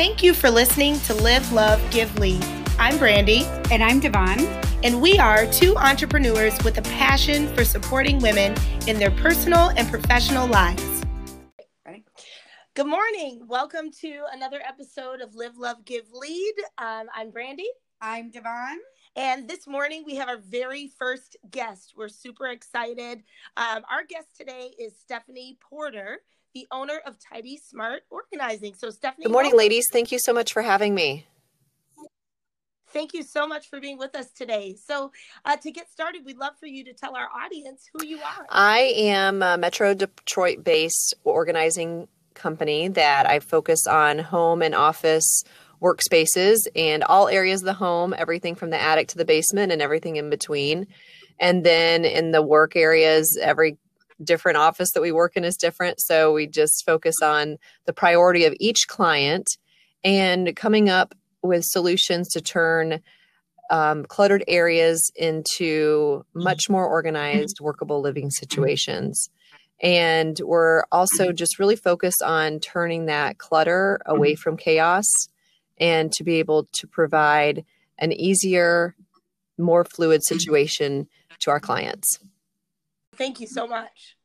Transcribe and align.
Thank 0.00 0.22
you 0.22 0.32
for 0.32 0.50
listening 0.50 0.98
to 1.00 1.12
Live, 1.12 1.52
Love, 1.52 1.78
Give, 1.90 2.18
Lead. 2.18 2.42
I'm 2.78 2.96
Brandy. 2.96 3.44
And 3.70 3.84
I'm 3.84 4.00
Devon. 4.00 4.38
And 4.82 5.02
we 5.02 5.18
are 5.18 5.44
two 5.52 5.76
entrepreneurs 5.76 6.58
with 6.64 6.78
a 6.78 6.82
passion 6.96 7.54
for 7.54 7.66
supporting 7.66 8.18
women 8.18 8.56
in 8.88 8.98
their 8.98 9.10
personal 9.10 9.72
and 9.76 9.86
professional 9.90 10.46
lives. 10.46 11.04
Ready? 11.84 12.06
Good 12.72 12.86
morning. 12.86 13.42
Welcome 13.46 13.90
to 14.00 14.22
another 14.32 14.62
episode 14.66 15.20
of 15.20 15.34
Live, 15.34 15.58
Love, 15.58 15.84
Give, 15.84 16.10
Lead. 16.14 16.54
Um, 16.78 17.08
I'm 17.14 17.30
Brandy. 17.30 17.68
I'm 18.00 18.30
Devon. 18.30 18.78
And 19.16 19.46
this 19.50 19.66
morning 19.66 20.04
we 20.06 20.14
have 20.14 20.30
our 20.30 20.38
very 20.38 20.90
first 20.98 21.36
guest. 21.50 21.92
We're 21.94 22.08
super 22.08 22.46
excited. 22.46 23.22
Um, 23.58 23.82
our 23.90 24.04
guest 24.08 24.28
today 24.34 24.70
is 24.78 24.98
Stephanie 24.98 25.58
Porter 25.60 26.20
the 26.54 26.66
owner 26.70 27.00
of 27.06 27.16
Tidy 27.18 27.56
Smart 27.56 28.02
Organizing. 28.10 28.74
So, 28.74 28.90
Stephanie. 28.90 29.24
Good 29.24 29.32
morning, 29.32 29.50
welcome. 29.52 29.58
ladies. 29.58 29.86
Thank 29.92 30.12
you 30.12 30.18
so 30.18 30.32
much 30.32 30.52
for 30.52 30.62
having 30.62 30.94
me. 30.94 31.26
Thank 32.92 33.14
you 33.14 33.22
so 33.22 33.46
much 33.46 33.68
for 33.68 33.80
being 33.80 33.98
with 33.98 34.16
us 34.16 34.32
today. 34.32 34.76
So, 34.84 35.12
uh, 35.44 35.56
to 35.56 35.70
get 35.70 35.90
started, 35.90 36.22
we'd 36.24 36.38
love 36.38 36.54
for 36.58 36.66
you 36.66 36.84
to 36.84 36.92
tell 36.92 37.14
our 37.14 37.28
audience 37.28 37.88
who 37.92 38.04
you 38.04 38.18
are. 38.18 38.46
I 38.48 38.78
am 38.96 39.42
a 39.42 39.56
Metro 39.56 39.94
Detroit 39.94 40.64
based 40.64 41.14
organizing 41.22 42.08
company 42.34 42.88
that 42.88 43.28
I 43.28 43.40
focus 43.40 43.86
on 43.86 44.18
home 44.18 44.62
and 44.62 44.74
office 44.74 45.44
workspaces 45.80 46.66
and 46.74 47.04
all 47.04 47.28
areas 47.28 47.62
of 47.62 47.66
the 47.66 47.74
home, 47.74 48.14
everything 48.16 48.54
from 48.54 48.70
the 48.70 48.80
attic 48.80 49.08
to 49.08 49.18
the 49.18 49.24
basement 49.24 49.72
and 49.72 49.80
everything 49.80 50.16
in 50.16 50.28
between. 50.28 50.86
And 51.38 51.64
then 51.64 52.04
in 52.04 52.32
the 52.32 52.42
work 52.42 52.76
areas, 52.76 53.38
every 53.40 53.78
different 54.22 54.58
office 54.58 54.92
that 54.92 55.00
we 55.00 55.12
work 55.12 55.36
in 55.36 55.44
is 55.44 55.56
different. 55.56 56.00
So 56.00 56.32
we 56.32 56.46
just 56.46 56.84
focus 56.84 57.16
on 57.22 57.56
the 57.86 57.92
priority 57.92 58.44
of 58.44 58.54
each 58.60 58.86
client 58.88 59.56
and 60.04 60.54
coming 60.56 60.88
up 60.88 61.14
with 61.42 61.64
solutions 61.64 62.28
to 62.28 62.40
turn 62.40 63.00
um, 63.70 64.04
cluttered 64.04 64.44
areas 64.48 65.10
into 65.14 66.24
much 66.34 66.68
more 66.68 66.86
organized, 66.86 67.60
workable 67.60 68.00
living 68.00 68.30
situations. 68.30 69.30
And 69.82 70.38
we're 70.44 70.84
also 70.92 71.32
just 71.32 71.58
really 71.58 71.76
focused 71.76 72.22
on 72.22 72.60
turning 72.60 73.06
that 73.06 73.38
clutter 73.38 74.00
away 74.04 74.34
from 74.34 74.56
chaos 74.56 75.06
and 75.78 76.12
to 76.12 76.24
be 76.24 76.34
able 76.34 76.68
to 76.72 76.86
provide 76.86 77.64
an 77.96 78.12
easier, 78.12 78.94
more 79.56 79.84
fluid 79.84 80.22
situation 80.22 81.08
to 81.40 81.50
our 81.50 81.60
clients. 81.60 82.18
Thank 83.20 83.38
you 83.38 83.46
so 83.46 83.66
much. 83.66 84.16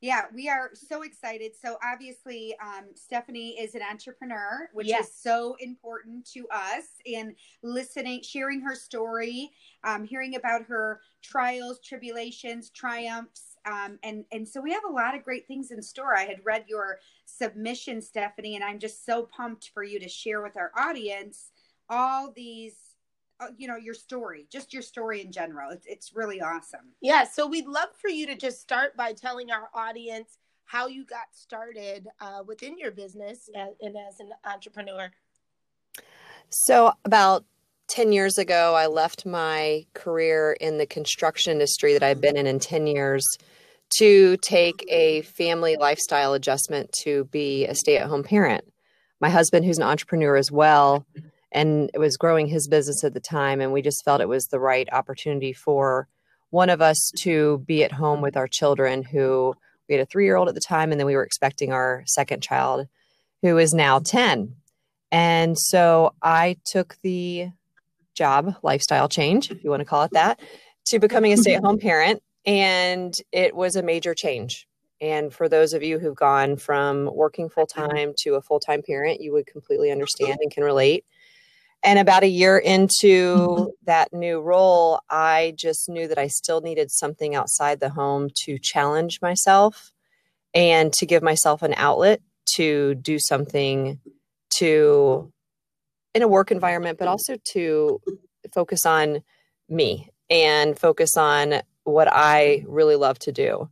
Yeah, 0.00 0.22
we 0.34 0.48
are 0.48 0.70
so 0.74 1.02
excited. 1.02 1.52
So 1.54 1.76
obviously, 1.80 2.56
um, 2.60 2.86
Stephanie 2.96 3.50
is 3.50 3.76
an 3.76 3.82
entrepreneur, 3.88 4.68
which 4.72 4.88
yes. 4.88 5.06
is 5.06 5.14
so 5.14 5.54
important 5.60 6.28
to 6.32 6.48
us. 6.52 6.86
in 7.06 7.36
listening, 7.62 8.20
sharing 8.24 8.60
her 8.62 8.74
story, 8.74 9.48
um, 9.84 10.04
hearing 10.04 10.34
about 10.34 10.64
her 10.64 11.02
trials, 11.22 11.78
tribulations, 11.84 12.70
triumphs, 12.70 13.56
um, 13.64 14.00
and 14.02 14.24
and 14.32 14.48
so 14.48 14.60
we 14.60 14.72
have 14.72 14.82
a 14.90 14.92
lot 14.92 15.14
of 15.14 15.22
great 15.22 15.46
things 15.46 15.70
in 15.70 15.80
store. 15.80 16.16
I 16.16 16.24
had 16.24 16.44
read 16.44 16.64
your 16.66 16.98
submission, 17.26 18.02
Stephanie, 18.02 18.56
and 18.56 18.64
I'm 18.64 18.80
just 18.80 19.06
so 19.06 19.28
pumped 19.36 19.70
for 19.72 19.84
you 19.84 20.00
to 20.00 20.08
share 20.08 20.42
with 20.42 20.56
our 20.56 20.72
audience 20.76 21.52
all 21.88 22.32
these 22.34 22.91
you 23.56 23.68
know 23.68 23.76
your 23.76 23.94
story 23.94 24.46
just 24.50 24.72
your 24.72 24.82
story 24.82 25.20
in 25.20 25.32
general. 25.32 25.70
It's, 25.70 25.86
it's 25.86 26.12
really 26.14 26.40
awesome. 26.40 26.92
Yeah 27.00 27.24
so 27.24 27.46
we'd 27.46 27.66
love 27.66 27.88
for 28.00 28.08
you 28.08 28.26
to 28.26 28.36
just 28.36 28.60
start 28.60 28.96
by 28.96 29.12
telling 29.12 29.50
our 29.50 29.68
audience 29.74 30.38
how 30.64 30.86
you 30.86 31.04
got 31.04 31.26
started 31.32 32.08
uh, 32.20 32.42
within 32.46 32.78
your 32.78 32.90
business 32.90 33.50
and, 33.54 33.70
and 33.80 33.96
as 34.08 34.20
an 34.20 34.30
entrepreneur. 34.44 35.10
So 36.48 36.92
about 37.04 37.44
10 37.88 38.12
years 38.12 38.38
ago 38.38 38.74
i 38.74 38.86
left 38.86 39.26
my 39.26 39.84
career 39.92 40.56
in 40.60 40.78
the 40.78 40.86
construction 40.86 41.52
industry 41.52 41.92
that 41.92 42.02
i've 42.02 42.20
been 42.22 42.36
in 42.36 42.46
in 42.46 42.58
10 42.58 42.86
years 42.86 43.26
to 43.98 44.36
take 44.38 44.84
a 44.88 45.22
family 45.22 45.76
lifestyle 45.76 46.32
adjustment 46.32 46.90
to 46.92 47.24
be 47.26 47.66
a 47.66 47.74
stay-at-home 47.74 48.22
parent. 48.22 48.64
My 49.20 49.28
husband 49.28 49.64
who's 49.64 49.78
an 49.78 49.84
entrepreneur 49.84 50.36
as 50.36 50.50
well 50.50 51.06
and 51.52 51.90
it 51.94 51.98
was 51.98 52.16
growing 52.16 52.46
his 52.46 52.68
business 52.68 53.04
at 53.04 53.14
the 53.14 53.20
time 53.20 53.60
and 53.60 53.72
we 53.72 53.82
just 53.82 54.04
felt 54.04 54.20
it 54.20 54.28
was 54.28 54.46
the 54.46 54.60
right 54.60 54.88
opportunity 54.92 55.52
for 55.52 56.08
one 56.50 56.70
of 56.70 56.82
us 56.82 57.10
to 57.18 57.58
be 57.66 57.84
at 57.84 57.92
home 57.92 58.20
with 58.20 58.36
our 58.36 58.48
children 58.48 59.02
who 59.02 59.54
we 59.88 59.94
had 59.94 60.02
a 60.02 60.06
three 60.06 60.24
year 60.24 60.36
old 60.36 60.48
at 60.48 60.54
the 60.54 60.60
time 60.60 60.90
and 60.90 61.00
then 61.00 61.06
we 61.06 61.16
were 61.16 61.24
expecting 61.24 61.72
our 61.72 62.02
second 62.06 62.42
child 62.42 62.86
who 63.42 63.58
is 63.58 63.72
now 63.72 63.98
10 63.98 64.54
and 65.10 65.58
so 65.58 66.14
i 66.22 66.56
took 66.64 66.96
the 67.02 67.48
job 68.14 68.54
lifestyle 68.62 69.08
change 69.08 69.50
if 69.50 69.62
you 69.64 69.70
want 69.70 69.80
to 69.80 69.86
call 69.86 70.02
it 70.02 70.10
that 70.12 70.40
to 70.84 70.98
becoming 70.98 71.32
a 71.32 71.34
mm-hmm. 71.34 71.42
stay-at-home 71.42 71.78
parent 71.78 72.22
and 72.44 73.14
it 73.30 73.54
was 73.54 73.76
a 73.76 73.82
major 73.82 74.14
change. 74.14 74.66
And 75.00 75.32
for 75.32 75.48
those 75.48 75.72
of 75.72 75.82
you 75.82 75.98
who've 75.98 76.16
gone 76.16 76.56
from 76.56 77.10
working 77.12 77.48
full-time 77.48 78.14
to 78.18 78.34
a 78.34 78.42
full-time 78.42 78.82
parent 78.82 79.20
you 79.20 79.32
would 79.32 79.46
completely 79.46 79.90
understand 79.90 80.38
and 80.40 80.50
can 80.50 80.62
relate 80.62 81.04
and 81.82 81.98
about 81.98 82.22
a 82.22 82.28
year 82.28 82.58
into 82.58 83.36
mm-hmm. 83.36 83.64
that 83.84 84.12
new 84.12 84.40
role, 84.40 85.00
I 85.10 85.54
just 85.56 85.88
knew 85.88 86.06
that 86.08 86.18
I 86.18 86.28
still 86.28 86.60
needed 86.60 86.90
something 86.90 87.34
outside 87.34 87.80
the 87.80 87.88
home 87.88 88.28
to 88.44 88.58
challenge 88.58 89.20
myself 89.20 89.92
and 90.54 90.92
to 90.94 91.06
give 91.06 91.22
myself 91.22 91.62
an 91.62 91.74
outlet 91.76 92.20
to 92.54 92.94
do 92.96 93.18
something 93.18 93.98
to 94.58 95.32
in 96.14 96.22
a 96.22 96.28
work 96.28 96.50
environment, 96.50 96.98
but 96.98 97.08
also 97.08 97.36
to 97.52 98.00
focus 98.52 98.84
on 98.84 99.22
me 99.68 100.10
and 100.28 100.78
focus 100.78 101.16
on 101.16 101.62
what 101.84 102.08
I 102.10 102.64
really 102.66 102.96
love 102.96 103.18
to 103.20 103.32
do. 103.32 103.70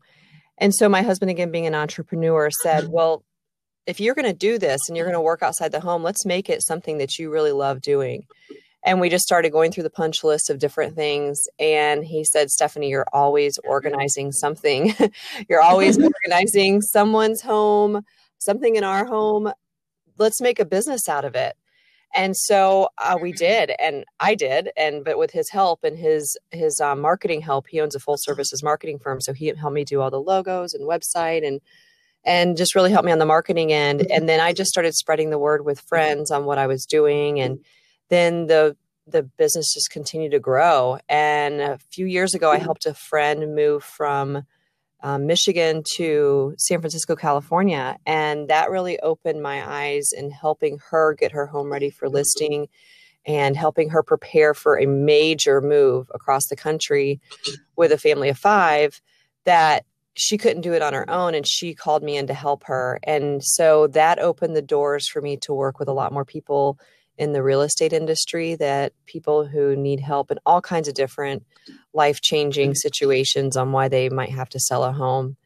And 0.59 0.75
so 0.75 0.89
my 0.89 1.03
husband, 1.03 1.31
again, 1.31 1.51
being 1.51 1.67
an 1.67 1.75
entrepreneur, 1.75 2.51
said, 2.51 2.89
Well, 2.89 3.25
if 3.91 4.01
you're 4.01 4.15
going 4.15 4.27
to 4.27 4.33
do 4.33 4.59
this 4.59 4.89
and 4.89 4.97
you're 4.97 5.07
going 5.07 5.15
to 5.15 5.21
work 5.21 5.43
outside 5.43 5.73
the 5.73 5.81
home, 5.81 6.03
let's 6.03 6.25
make 6.25 6.49
it 6.49 6.63
something 6.63 6.99
that 6.99 7.19
you 7.19 7.31
really 7.31 7.53
love 7.53 7.81
doing. 7.81 8.27
And 8.83 9.01
we 9.01 9.11
just 9.11 9.25
started 9.25 9.51
going 9.51 9.73
through 9.73 9.83
the 9.83 9.91
punch 9.91 10.25
list 10.25 10.49
of 10.49 10.59
different 10.59 10.95
things. 10.95 11.47
And 11.59 12.05
he 12.05 12.25
said, 12.25 12.51
Stephanie, 12.51 12.89
you're 12.89 13.07
always 13.13 13.59
organizing 13.65 14.33
something. 14.33 14.95
you're 15.49 15.61
always 15.61 15.99
organizing 16.25 16.81
someone's 16.81 17.43
home, 17.43 18.03
something 18.39 18.77
in 18.77 18.85
our 18.85 19.05
home. 19.05 19.53
Let's 20.19 20.41
make 20.41 20.59
a 20.59 20.65
business 20.65 21.09
out 21.09 21.25
of 21.25 21.35
it. 21.35 21.57
And 22.15 22.37
so 22.37 22.89
uh, 22.99 23.17
we 23.21 23.31
did, 23.31 23.73
and 23.79 24.05
I 24.19 24.35
did, 24.35 24.71
and 24.77 25.05
but 25.05 25.17
with 25.17 25.31
his 25.31 25.49
help 25.49 25.85
and 25.85 25.97
his 25.97 26.37
his 26.51 26.81
um, 26.81 27.01
marketing 27.01 27.41
help, 27.41 27.69
he 27.69 27.81
owns 27.81 27.95
a 27.95 28.01
full 28.01 28.17
services 28.19 28.65
marketing 28.65 28.99
firm, 28.99 29.21
so 29.21 29.33
he 29.33 29.47
helped 29.47 29.75
me 29.75 29.85
do 29.85 30.01
all 30.01 30.11
the 30.11 30.21
logos 30.21 30.75
and 30.75 30.89
website 30.89 31.47
and 31.47 31.61
and 32.25 32.57
just 32.57 32.75
really 32.75 32.91
helped 32.91 33.07
me 33.07 33.13
on 33.13 33.19
the 33.19 33.27
marketing 33.27 33.73
end. 33.73 34.01
Mm-hmm. 34.01 34.13
And 34.13 34.29
then 34.29 34.41
I 34.41 34.53
just 34.53 34.71
started 34.71 34.95
spreading 34.95 35.31
the 35.31 35.39
word 35.39 35.65
with 35.65 35.79
mm-hmm. 35.79 35.89
friends 35.89 36.31
on 36.31 36.45
what 36.45 36.59
I 36.59 36.67
was 36.67 36.87
doing. 36.87 37.41
And 37.41 37.57
mm-hmm. 37.57 37.63
then 38.09 38.47
the 38.47 38.77
the 39.07 39.23
business 39.23 39.75
just 39.75 39.91
continued 39.91 40.31
to 40.31 40.39
grow. 40.39 40.99
And 41.09 41.61
a 41.61 41.79
few 41.91 42.07
years 42.07 42.35
ago, 42.35 42.51
I 42.51 42.59
helped 42.59 42.87
a 42.87 42.95
friend 42.95 43.57
move 43.57 43.83
from 43.83 44.45
um, 45.03 45.27
Michigan 45.27 45.83
to 45.97 46.55
San 46.59 46.81
Francisco, 46.81 47.17
California. 47.17 47.97
And 48.07 48.49
that 48.49 48.71
really 48.71 49.01
opened 49.01 49.43
my 49.43 49.69
eyes 49.69 50.11
in 50.13 50.31
helping 50.31 50.79
her 50.91 51.15
get 51.15 51.33
her 51.33 51.47
home 51.47 51.73
ready 51.73 51.91
for 51.91 52.09
listing 52.09 52.69
and 53.27 53.57
helping 53.57 53.91
her 53.91 54.03
prepare 54.03 54.55
for 54.55 54.79
a 54.79 54.87
major 54.87 55.61
move 55.61 56.11
across 56.15 56.47
the 56.47 56.57
country 56.57 57.21
with 57.77 57.93
a 57.93 57.99
family 57.99 58.29
of 58.29 58.39
five 58.39 59.01
that 59.45 59.85
she 60.15 60.37
couldn't 60.39 60.63
do 60.63 60.73
it 60.73 60.83
on 60.83 60.93
her 60.93 61.09
own 61.09 61.35
and 61.35 61.47
she 61.47 61.75
called 61.75 62.03
me 62.03 62.17
in 62.17 62.27
to 62.27 62.35
help 62.35 62.65
her. 62.65 62.99
And 63.05 63.43
so 63.43 63.87
that 63.89 64.19
opened 64.19 64.57
the 64.57 64.63
doors 64.63 65.09
for 65.09 65.23
me 65.23 65.37
to 65.39 65.55
work 65.55 65.79
with 65.79 65.89
a 65.89 65.93
lot 65.93 66.13
more 66.13 66.25
people 66.25 66.79
in 67.17 67.33
the 67.33 67.43
real 67.43 67.61
estate 67.61 67.93
industry 67.93 68.55
that 68.55 68.93
people 69.07 69.47
who 69.47 69.77
need 69.77 70.01
help 70.01 70.31
in 70.31 70.39
all 70.47 70.63
kinds 70.63 70.89
of 70.89 70.95
different 70.95 71.45
life 71.93 72.21
changing 72.21 72.71
mm-hmm. 72.71 72.77
situations 72.77 73.57
on 73.57 73.73
why 73.73 73.89
they 73.89 74.09
might 74.09 74.31
have 74.31 74.49
to 74.49 74.59
sell 74.59 74.85
a 74.85 74.93
home 74.93 75.37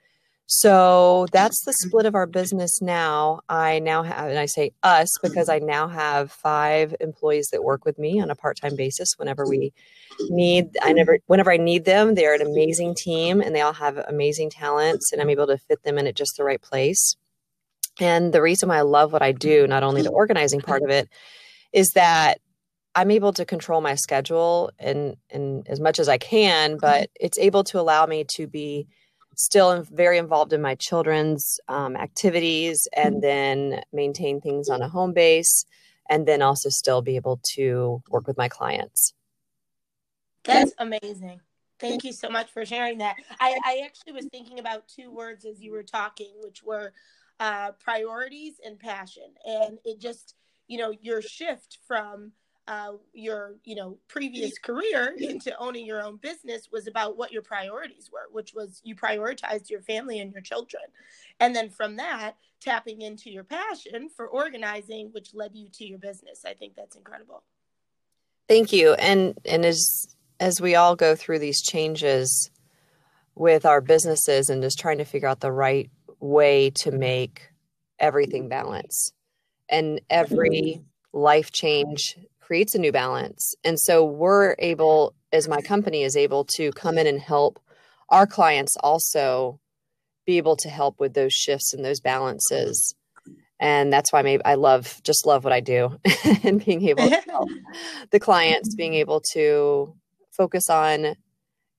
so 0.47 1.27
that's 1.33 1.65
the 1.65 1.71
mm-hmm. 1.71 1.89
split 1.89 2.07
of 2.07 2.15
our 2.15 2.27
business 2.27 2.83
now. 2.83 3.41
I 3.49 3.79
now 3.79 4.03
have, 4.03 4.29
and 4.29 4.39
I 4.39 4.47
say 4.47 4.73
us 4.83 5.09
because 5.23 5.49
I 5.49 5.59
now 5.59 5.89
have 5.89 6.31
five 6.31 6.95
employees 7.01 7.49
that 7.53 7.65
work 7.65 7.85
with 7.85 7.99
me 7.99 8.21
on 8.21 8.31
a 8.31 8.35
part 8.35 8.59
time 8.61 8.77
basis 8.77 9.15
whenever 9.17 9.47
we 9.49 9.73
need, 10.29 10.77
I 10.83 10.93
never, 10.93 11.19
whenever 11.27 11.51
I 11.51 11.57
need 11.57 11.87
them. 11.87 12.15
They're 12.15 12.35
an 12.35 12.43
amazing 12.43 12.95
team 12.95 13.41
and 13.41 13.55
they 13.55 13.63
all 13.63 13.73
have 13.73 13.97
amazing 13.97 14.51
talents, 14.51 15.13
and 15.13 15.23
I'm 15.23 15.31
able 15.31 15.47
to 15.47 15.59
fit 15.59 15.83
them 15.83 15.99
in 15.99 16.07
at 16.07 16.17
just 16.17 16.37
the 16.37 16.45
right 16.45 16.61
place. 16.61 17.17
And 17.99 18.33
the 18.33 18.43
reason 18.43 18.69
why 18.69 18.79
I 18.79 18.83
love 18.83 19.13
what 19.13 19.23
I 19.23 19.33
do, 19.33 19.67
not 19.67 19.83
only 19.83 20.03
the 20.03 20.11
organizing 20.11 20.61
part 20.61 20.83
of 20.83 20.91
it, 20.91 21.09
is 21.73 21.91
that 21.95 22.41
I'm 22.95 23.11
able 23.11 23.33
to 23.33 23.45
control 23.45 23.81
my 23.81 23.95
schedule 23.95 24.71
and, 24.79 25.17
and 25.31 25.67
as 25.69 25.81
much 25.81 25.99
as 25.99 26.09
I 26.09 26.19
can, 26.19 26.73
mm-hmm. 26.73 26.81
but 26.81 27.11
it's 27.19 27.39
able 27.39 27.65
to 27.65 27.81
allow 27.81 28.05
me 28.07 28.25
to 28.37 28.47
be 28.47 28.89
still 29.37 29.83
very 29.91 30.19
involved 30.19 30.53
in 30.53 30.63
my 30.63 30.75
children's 30.75 31.61
um, 31.69 31.97
activities 31.97 32.89
and 32.97 33.23
then 33.23 33.83
maintain 33.93 34.41
things 34.41 34.69
on 34.69 34.83
a 34.83 34.89
home 34.89 35.13
base 35.13 35.65
and 36.09 36.27
then 36.27 36.43
also 36.43 36.69
still 36.69 37.03
be 37.03 37.17
able 37.17 37.41
to 37.43 38.03
work 38.11 38.27
with 38.27 38.37
my 38.37 38.49
clients. 38.49 39.15
That's 40.45 40.73
amazing. 40.79 41.41
Thank 41.81 42.05
you 42.05 42.13
so 42.13 42.29
much 42.29 42.51
for 42.51 42.65
sharing 42.65 42.99
that. 42.99 43.17
I, 43.41 43.59
I 43.65 43.83
actually 43.85 44.13
was 44.13 44.27
thinking 44.27 44.59
about 44.59 44.87
two 44.89 45.11
words 45.11 45.45
as 45.45 45.61
you 45.61 45.73
were 45.73 45.83
talking, 45.83 46.33
which 46.43 46.63
were 46.63 46.93
uh, 47.41 47.73
priorities 47.73 48.55
and 48.65 48.79
passion. 48.79 49.35
And 49.45 49.79
it 49.85 49.99
just, 50.01 50.35
you 50.69 50.79
know, 50.79 50.93
your 51.03 51.21
shift 51.21 51.79
from 51.87 52.33
uh, 52.67 52.93
your 53.13 53.57
you 53.65 53.75
know 53.75 53.99
previous 54.09 54.59
career 54.59 55.15
into 55.19 55.55
owning 55.59 55.85
your 55.85 56.03
own 56.03 56.17
business 56.17 56.69
was 56.73 56.87
about 56.87 57.17
what 57.17 57.31
your 57.31 57.43
priorities 57.43 58.11
were 58.13 58.27
which 58.31 58.55
was 58.55 58.81
you 58.85 58.95
prioritized 58.95 59.71
your 59.71 59.83
family 59.83 60.19
and 60.21 60.33
your 60.33 60.43
children. 60.43 60.83
And 61.41 61.55
then 61.55 61.69
from 61.69 61.97
that 61.97 62.37
tapping 62.61 63.03
into 63.03 63.31
your 63.31 63.45
passion 63.45 64.09
for 64.09 64.27
organizing 64.27 65.11
which 65.13 65.35
led 65.35 65.55
you 65.55 65.69
to 65.75 65.85
your 65.85 65.99
business. 65.99 66.45
I 66.47 66.55
think 66.55 66.75
that's 66.75 66.97
incredible. 66.97 67.43
Thank 68.49 68.73
you. 68.73 68.95
And 68.95 69.39
and 69.45 69.65
as 69.65 70.17
as 70.41 70.61
we 70.61 70.75
all 70.75 70.97
go 70.97 71.15
through 71.15 71.39
these 71.39 71.63
changes 71.63 72.51
with 73.35 73.67
our 73.67 73.81
businesses 73.81 74.49
and 74.49 74.63
just 74.63 74.79
trying 74.79 74.99
to 74.99 75.05
figure 75.05 75.29
out 75.29 75.41
the 75.41 75.53
right 75.53 75.91
way 76.21 76.71
to 76.71 76.91
make 76.91 77.49
everything 77.99 78.49
balance 78.49 79.13
and 79.69 80.01
every 80.11 80.81
life 81.13 81.53
change 81.53 82.17
creates 82.47 82.75
a 82.75 82.79
new 82.79 82.93
balance. 82.93 83.55
And 83.65 83.79
so 83.81 84.05
we're 84.05 84.55
able, 84.59 85.15
as 85.33 85.49
my 85.49 85.63
company 85.63 86.03
is 86.03 86.17
able 86.17 86.45
to 86.57 86.71
come 86.73 86.99
in 86.99 87.07
and 87.07 87.21
help 87.21 87.59
our 88.11 88.27
clients 88.27 88.77
also 88.81 89.61
be 90.27 90.37
able 90.37 90.57
to 90.57 90.69
help 90.69 91.01
with 91.01 91.15
those 91.15 91.33
shifts 91.33 91.73
and 91.73 91.85
those 91.85 92.01
balances. 92.01 92.95
And 93.59 93.93
that's 93.93 94.13
why 94.13 94.23
maybe 94.23 94.45
I 94.45 94.55
love 94.55 95.01
just 95.05 95.27
love 95.27 95.45
what 95.45 95.53
I 95.53 95.61
do 95.61 95.99
and 96.43 96.65
being 96.65 96.87
able 96.89 97.09
to 97.09 97.21
help 97.29 97.49
the 98.11 98.21
clients 98.21 98.75
being 98.75 98.95
able 98.95 99.23
to 99.33 99.95
focus 100.31 100.69
on 100.69 101.17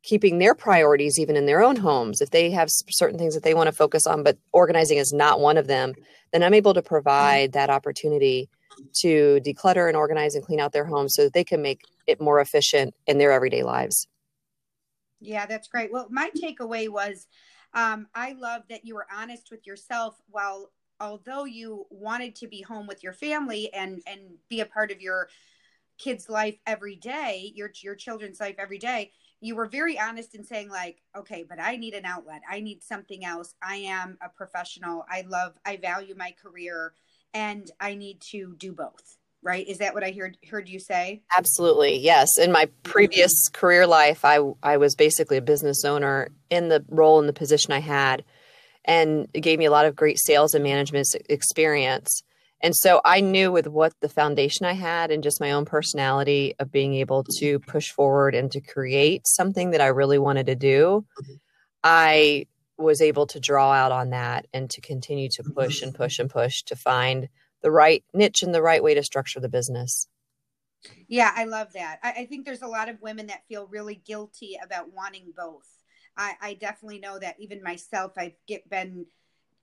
keeping 0.05 0.37
their 0.37 0.53
priorities 0.53 1.19
even 1.19 1.35
in 1.35 1.47
their 1.47 1.63
own 1.63 1.75
homes. 1.75 2.21
If 2.21 2.29
they 2.29 2.51
have 2.51 2.69
certain 2.69 3.17
things 3.17 3.33
that 3.33 3.41
they 3.43 3.55
want 3.55 3.67
to 3.67 3.71
focus 3.71 4.05
on, 4.05 4.21
but 4.21 4.37
organizing 4.53 4.99
is 4.99 5.11
not 5.11 5.39
one 5.39 5.57
of 5.57 5.65
them, 5.65 5.93
then 6.31 6.43
I'm 6.43 6.53
able 6.53 6.75
to 6.75 6.81
provide 6.83 7.53
that 7.53 7.71
opportunity 7.71 8.47
to 8.97 9.41
declutter 9.43 9.87
and 9.87 9.97
organize 9.97 10.35
and 10.35 10.45
clean 10.45 10.59
out 10.59 10.73
their 10.73 10.85
homes 10.85 11.15
so 11.15 11.23
that 11.23 11.33
they 11.33 11.43
can 11.43 11.61
make 11.61 11.81
it 12.05 12.21
more 12.21 12.39
efficient 12.39 12.93
in 13.07 13.17
their 13.17 13.31
everyday 13.31 13.63
lives. 13.63 14.07
Yeah, 15.21 15.47
that's 15.47 15.67
great. 15.67 15.91
Well, 15.91 16.07
my 16.11 16.29
takeaway 16.39 16.87
was 16.87 17.25
um, 17.73 18.07
I 18.13 18.33
love 18.33 18.61
that 18.69 18.85
you 18.85 18.93
were 18.93 19.07
honest 19.11 19.49
with 19.49 19.65
yourself 19.65 20.21
while 20.29 20.71
although 20.99 21.45
you 21.45 21.87
wanted 21.89 22.35
to 22.35 22.47
be 22.47 22.61
home 22.61 22.85
with 22.85 23.01
your 23.01 23.13
family 23.13 23.73
and 23.73 24.01
and 24.05 24.19
be 24.49 24.61
a 24.61 24.65
part 24.65 24.91
of 24.91 25.01
your 25.01 25.29
kids 25.97 26.29
life 26.29 26.57
every 26.65 26.95
day 26.95 27.51
your 27.55 27.71
your 27.81 27.95
children's 27.95 28.39
life 28.39 28.55
every 28.57 28.77
day 28.77 29.11
you 29.41 29.55
were 29.55 29.67
very 29.67 29.99
honest 29.99 30.33
in 30.33 30.43
saying 30.43 30.69
like 30.69 31.01
okay 31.15 31.43
but 31.47 31.59
i 31.59 31.75
need 31.75 31.93
an 31.93 32.05
outlet 32.05 32.41
i 32.49 32.59
need 32.59 32.81
something 32.81 33.25
else 33.25 33.53
i 33.61 33.75
am 33.75 34.17
a 34.21 34.29
professional 34.29 35.05
i 35.09 35.23
love 35.27 35.53
i 35.65 35.75
value 35.77 36.15
my 36.17 36.33
career 36.41 36.93
and 37.35 37.69
I 37.79 37.95
need 37.95 38.21
to 38.31 38.55
do 38.57 38.71
both. 38.71 39.17
Right? 39.43 39.67
Is 39.67 39.77
that 39.77 39.93
what 39.93 40.03
I 40.03 40.09
heard 40.09 40.39
heard 40.49 40.67
you 40.67 40.79
say? 40.79 41.21
Absolutely. 41.37 41.99
Yes. 41.99 42.39
In 42.39 42.51
my 42.51 42.65
mm-hmm. 42.65 42.81
previous 42.81 43.47
career 43.49 43.85
life, 43.85 44.25
I 44.25 44.39
I 44.63 44.77
was 44.77 44.95
basically 44.95 45.37
a 45.37 45.41
business 45.41 45.85
owner 45.85 46.29
in 46.49 46.69
the 46.69 46.83
role 46.89 47.19
and 47.19 47.29
the 47.29 47.33
position 47.33 47.71
I 47.71 47.79
had 47.79 48.23
and 48.87 49.27
it 49.33 49.41
gave 49.41 49.59
me 49.59 49.65
a 49.65 49.71
lot 49.71 49.85
of 49.85 49.95
great 49.95 50.19
sales 50.19 50.53
and 50.53 50.63
management 50.63 51.07
experience. 51.27 52.23
And 52.61 52.75
so 52.75 53.01
I 53.03 53.21
knew 53.21 53.51
with 53.51 53.67
what 53.67 53.93
the 54.01 54.09
foundation 54.09 54.65
I 54.65 54.73
had 54.73 55.11
and 55.11 55.23
just 55.23 55.41
my 55.41 55.51
own 55.51 55.65
personality 55.65 56.55
of 56.59 56.71
being 56.71 56.95
able 56.95 57.23
to 57.37 57.59
push 57.59 57.91
forward 57.91 58.33
and 58.33 58.51
to 58.51 58.61
create 58.61 59.27
something 59.27 59.71
that 59.71 59.81
I 59.81 59.87
really 59.87 60.17
wanted 60.17 60.47
to 60.47 60.55
do, 60.55 61.05
mm-hmm. 61.21 61.33
I 61.83 62.47
was 62.77 63.01
able 63.01 63.27
to 63.27 63.39
draw 63.39 63.71
out 63.71 63.91
on 63.91 64.09
that 64.09 64.47
and 64.53 64.69
to 64.71 64.81
continue 64.81 65.29
to 65.29 65.43
mm-hmm. 65.43 65.53
push 65.53 65.81
and 65.81 65.93
push 65.93 66.19
and 66.19 66.29
push 66.29 66.63
to 66.63 66.75
find 66.75 67.29
the 67.61 67.71
right 67.71 68.03
niche 68.13 68.43
and 68.43 68.53
the 68.53 68.61
right 68.61 68.83
way 68.83 68.93
to 68.93 69.03
structure 69.03 69.39
the 69.39 69.49
business. 69.49 70.07
Yeah, 71.07 71.31
I 71.35 71.45
love 71.45 71.73
that. 71.73 71.99
I, 72.03 72.11
I 72.11 72.25
think 72.25 72.45
there's 72.45 72.61
a 72.61 72.67
lot 72.67 72.89
of 72.89 73.01
women 73.01 73.27
that 73.27 73.47
feel 73.47 73.67
really 73.67 73.95
guilty 73.95 74.57
about 74.63 74.93
wanting 74.93 75.33
both. 75.35 75.67
I, 76.17 76.35
I 76.41 76.53
definitely 76.53 76.99
know 76.99 77.19
that 77.19 77.35
even 77.39 77.63
myself, 77.63 78.13
I've 78.17 78.35
get, 78.47 78.69
been, 78.69 79.05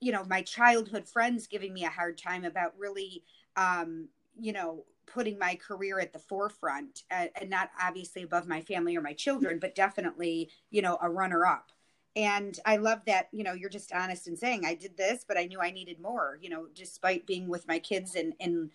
you 0.03 0.11
know, 0.11 0.23
my 0.25 0.41
childhood 0.41 1.07
friends 1.07 1.47
giving 1.47 1.73
me 1.73 1.85
a 1.85 1.89
hard 1.89 2.17
time 2.17 2.45
about 2.45 2.73
really, 2.77 3.23
um, 3.55 4.07
you 4.39 4.51
know, 4.51 4.83
putting 5.05 5.37
my 5.37 5.55
career 5.55 5.99
at 5.99 6.13
the 6.13 6.19
forefront 6.19 7.03
and, 7.11 7.29
and 7.39 7.49
not 7.49 7.69
obviously 7.81 8.23
above 8.23 8.47
my 8.47 8.61
family 8.61 8.95
or 8.95 9.01
my 9.01 9.13
children, 9.13 9.59
but 9.59 9.75
definitely, 9.75 10.49
you 10.71 10.81
know, 10.81 10.97
a 11.01 11.09
runner 11.09 11.45
up 11.45 11.71
and 12.15 12.59
i 12.65 12.77
love 12.77 12.99
that 13.07 13.27
you 13.31 13.43
know 13.43 13.53
you're 13.53 13.71
just 13.71 13.91
honest 13.91 14.27
in 14.27 14.37
saying 14.37 14.63
i 14.65 14.75
did 14.75 14.95
this 14.95 15.25
but 15.27 15.35
i 15.35 15.45
knew 15.45 15.59
i 15.59 15.71
needed 15.71 15.99
more 15.99 16.37
you 16.43 16.47
know 16.47 16.67
despite 16.75 17.25
being 17.25 17.47
with 17.47 17.67
my 17.67 17.79
kids 17.79 18.13
and 18.13 18.33
and 18.39 18.69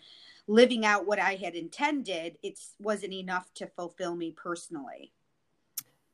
living 0.47 0.85
out 0.85 1.07
what 1.07 1.19
i 1.19 1.35
had 1.35 1.55
intended 1.55 2.37
it 2.43 2.59
wasn't 2.79 3.13
enough 3.13 3.53
to 3.53 3.67
fulfill 3.67 4.15
me 4.15 4.31
personally. 4.31 5.13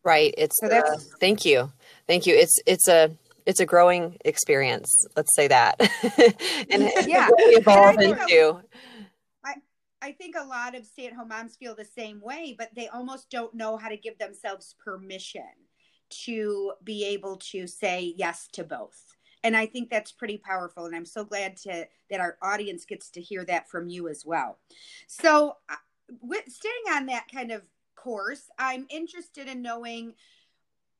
Right. 0.03 0.35
It's 0.37 0.59
so 0.59 0.67
uh, 0.67 0.97
thank 1.19 1.45
you. 1.45 1.71
Thank 2.05 2.27
you. 2.27 2.35
It's 2.35 2.59
it's 2.67 2.87
a 2.87 3.09
it's 3.45 3.59
a 3.59 3.65
growing 3.65 4.17
experience 4.25 5.05
let's 5.15 5.33
say 5.33 5.47
that. 5.47 5.79
And 6.71 6.91
yeah. 7.07 7.29
we 7.37 7.43
evolve 7.55 7.99
into 7.99 8.61
I, 9.43 9.55
I 10.01 10.11
think 10.13 10.35
a 10.37 10.43
lot 10.43 10.75
of 10.75 10.85
stay-at-home 10.85 11.29
moms 11.29 11.55
feel 11.55 11.75
the 11.75 11.85
same 11.85 12.21
way 12.21 12.55
but 12.57 12.69
they 12.75 12.87
almost 12.87 13.29
don't 13.29 13.53
know 13.53 13.77
how 13.77 13.89
to 13.89 13.97
give 13.97 14.17
themselves 14.17 14.75
permission 14.83 15.43
to 16.09 16.73
be 16.83 17.05
able 17.05 17.37
to 17.37 17.65
say 17.67 18.13
yes 18.15 18.47
to 18.53 18.63
both. 18.63 19.15
And 19.43 19.55
i 19.55 19.65
think 19.65 19.89
that's 19.89 20.11
pretty 20.11 20.37
powerful 20.37 20.85
and 20.85 20.95
i'm 20.95 21.05
so 21.05 21.23
glad 21.23 21.57
to 21.57 21.87
that 22.09 22.19
our 22.19 22.37
audience 22.41 22.85
gets 22.85 23.09
to 23.11 23.21
hear 23.21 23.45
that 23.45 23.69
from 23.69 23.87
you 23.87 24.07
as 24.07 24.23
well. 24.25 24.59
So 25.07 25.57
uh, 25.69 25.75
with, 26.21 26.43
staying 26.49 26.73
on 26.91 27.07
that 27.07 27.25
kind 27.33 27.51
of 27.51 27.63
course 27.95 28.43
i'm 28.59 28.85
interested 28.89 29.47
in 29.47 29.63
knowing 29.63 30.13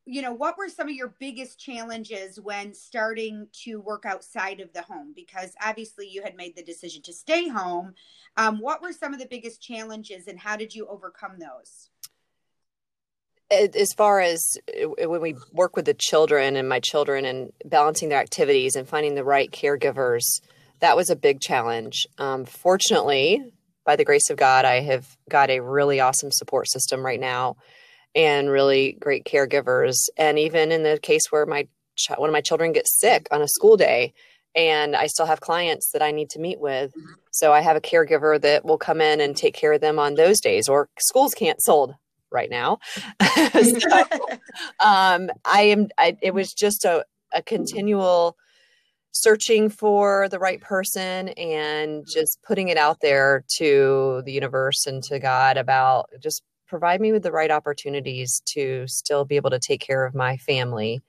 you 0.06 0.22
know 0.22 0.34
what 0.34 0.58
were 0.58 0.70
some 0.70 0.88
of 0.88 0.94
your 0.94 1.16
biggest 1.20 1.60
challenges 1.60 2.40
when 2.40 2.74
starting 2.74 3.48
to 3.64 3.82
work 3.82 4.06
outside 4.06 4.60
of 4.60 4.72
the 4.74 4.84
home? 4.84 5.14
Because 5.16 5.54
obviously 5.64 6.08
you 6.08 6.24
had 6.24 6.36
made 6.36 6.56
the 6.56 6.64
decision 6.64 7.02
to 7.04 7.14
stay 7.14 7.48
home. 7.48 7.96
Um, 8.38 8.60
what 8.60 8.82
were 8.82 8.94
some 8.94 9.14
of 9.14 9.20
the 9.20 9.26
biggest 9.26 9.62
challenges 9.62 10.28
and 10.28 10.40
how 10.40 10.58
did 10.58 10.76
you 10.76 10.88
overcome 10.88 11.40
those? 11.40 11.90
As 13.52 13.94
far 13.94 14.20
as 14.20 14.44
uh, 14.70 15.08
when 15.08 15.22
we 15.22 15.36
work 15.52 15.76
with 15.76 15.86
the 15.86 15.94
children 15.94 16.56
and 16.56 16.68
my 16.70 16.80
children 16.80 17.26
and 17.26 17.52
balancing 17.64 18.10
their 18.10 18.20
activities 18.20 18.76
and 18.76 18.88
finding 18.88 19.16
the 19.16 19.24
right 19.24 19.52
caregivers, 19.52 20.24
that 20.80 20.96
was 20.96 21.10
a 21.10 21.16
big 21.16 21.42
challenge. 21.42 22.06
Um, 22.18 22.46
fortunately, 22.46 23.44
by 23.86 23.96
the 23.96 24.06
grace 24.06 24.30
of 24.30 24.38
God, 24.38 24.66
I 24.66 24.82
have 24.82 25.18
got 25.30 25.50
a 25.50 25.60
really 25.60 26.00
awesome 26.00 26.32
support 26.32 26.70
system 26.70 27.06
right 27.06 27.20
now 27.20 27.56
and 28.16 28.50
really 28.50 28.98
great 29.00 29.26
caregivers. 29.26 30.08
And 30.18 30.40
even 30.40 30.72
in 30.72 30.84
the 30.84 31.00
case 31.00 31.32
where 31.32 31.46
my 31.46 31.68
ch- 31.96 32.12
one 32.18 32.30
of 32.30 32.34
my 32.34 32.42
children 32.42 32.72
gets 32.72 32.98
sick 32.98 33.28
on 33.32 33.42
a 33.42 33.48
school 33.48 33.78
day, 33.78 34.14
and 34.56 34.96
I 34.96 35.08
still 35.08 35.26
have 35.26 35.42
clients 35.42 35.92
that 35.92 36.02
I 36.02 36.12
need 36.12 36.30
to 36.32 36.40
meet 36.40 36.60
with. 36.60 36.94
So 37.32 37.52
I 37.52 37.60
have 37.60 37.76
a 37.76 37.82
caregiver 37.82 38.40
that 38.42 38.64
will 38.64 38.78
come 38.78 39.02
in 39.02 39.20
and 39.20 39.36
take 39.36 39.54
care 39.54 39.74
of 39.74 39.82
them 39.82 40.00
on 40.00 40.16
those 40.16 40.40
days, 40.40 40.70
or 40.70 40.88
school's 40.98 41.34
canceled 41.34 41.94
right 42.32 42.50
now. 42.50 42.80
so, 43.52 44.04
um, 44.80 45.30
I 45.44 45.64
am. 45.64 45.90
I, 45.98 46.18
it 46.22 46.34
was 46.34 46.54
just 46.54 46.86
a, 46.86 47.06
a 47.34 47.42
continual 47.42 48.38
searching 49.12 49.70
for 49.70 50.28
the 50.30 50.40
right 50.40 50.62
person 50.62 51.30
and 51.30 52.06
just 52.06 52.42
putting 52.44 52.68
it 52.68 52.78
out 52.78 53.00
there 53.02 53.44
to 53.48 54.22
the 54.26 54.32
universe 54.32 54.86
and 54.86 55.02
to 55.04 55.20
God 55.20 55.58
about 55.58 56.10
just 56.22 56.44
provide 56.68 57.02
me 57.02 57.12
with 57.12 57.24
the 57.24 57.32
right 57.32 57.52
opportunities 57.52 58.42
to 58.46 58.86
still 58.88 59.26
be 59.26 59.36
able 59.36 59.52
to 59.52 59.60
take 59.60 59.82
care 59.82 60.06
of 60.06 60.16
my 60.16 60.38
family 60.38 61.02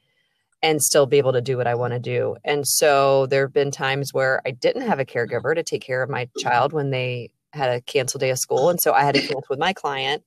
and 0.63 0.83
still 0.83 1.07
be 1.07 1.19
able 1.19 1.33
to 1.33 1.41
do 1.41 1.57
what 1.57 1.67
I 1.67 1.75
want 1.75 1.93
to 1.93 1.99
do. 1.99 2.37
And 2.45 2.67
so 2.67 3.27
there 3.27 3.43
have 3.47 3.53
been 3.53 3.71
times 3.71 4.13
where 4.13 4.43
I 4.47 4.51
didn't 4.51 4.87
have 4.87 4.99
a 4.99 5.05
caregiver 5.05 5.55
to 5.55 5.63
take 5.63 5.83
care 5.83 6.03
of 6.03 6.11
my 6.11 6.29
child 6.39 6.73
when 6.73 6.91
they 6.91 7.31
had 7.53 7.71
a 7.71 7.81
canceled 7.83 8.21
day 8.21 8.31
of 8.31 8.39
school. 8.39 8.71
And 8.71 8.81
so 8.81 8.93
I 8.93 9.03
had 9.03 9.15
to 9.15 9.21
cancel 9.21 9.45
with 9.51 9.59
my 9.59 9.73
client 9.73 10.23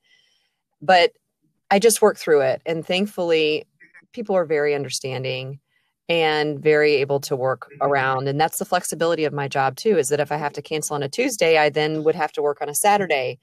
but 0.81 1.11
I 1.71 1.79
just 1.79 2.01
worked 2.01 2.19
through 2.19 2.41
it. 2.41 2.61
And 2.65 2.85
thankfully, 2.85 3.65
people 4.13 4.35
are 4.35 4.45
very 4.45 4.73
understanding 4.73 5.59
and 6.07 6.59
very 6.59 6.95
able 6.95 7.19
to 7.19 7.35
work 7.35 7.69
around. 7.81 8.27
And 8.27 8.39
that's 8.39 8.57
the 8.57 8.65
flexibility 8.65 9.25
of 9.25 9.33
my 9.33 9.47
job, 9.47 9.75
too, 9.75 9.97
is 9.97 10.09
that 10.09 10.19
if 10.19 10.31
I 10.31 10.37
have 10.37 10.53
to 10.53 10.61
cancel 10.61 10.95
on 10.95 11.03
a 11.03 11.09
Tuesday, 11.09 11.57
I 11.57 11.69
then 11.69 12.03
would 12.03 12.15
have 12.15 12.31
to 12.33 12.41
work 12.41 12.61
on 12.61 12.69
a 12.69 12.75
Saturday. 12.75 13.37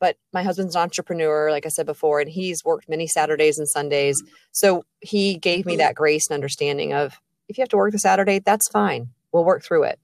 But 0.00 0.16
my 0.32 0.42
husband's 0.42 0.76
an 0.76 0.82
entrepreneur, 0.82 1.50
like 1.50 1.66
I 1.66 1.70
said 1.70 1.86
before, 1.86 2.20
and 2.20 2.30
he's 2.30 2.64
worked 2.64 2.88
many 2.88 3.06
Saturdays 3.06 3.58
and 3.58 3.68
Sundays. 3.68 4.22
So 4.52 4.84
he 5.00 5.36
gave 5.36 5.66
me 5.66 5.76
that 5.76 5.94
grace 5.94 6.28
and 6.28 6.34
understanding 6.34 6.92
of 6.92 7.18
if 7.48 7.58
you 7.58 7.62
have 7.62 7.68
to 7.70 7.76
work 7.76 7.92
the 7.92 7.98
Saturday, 7.98 8.38
that's 8.38 8.68
fine. 8.68 9.08
We'll 9.32 9.44
work 9.44 9.64
through 9.64 9.84
it. 9.84 9.98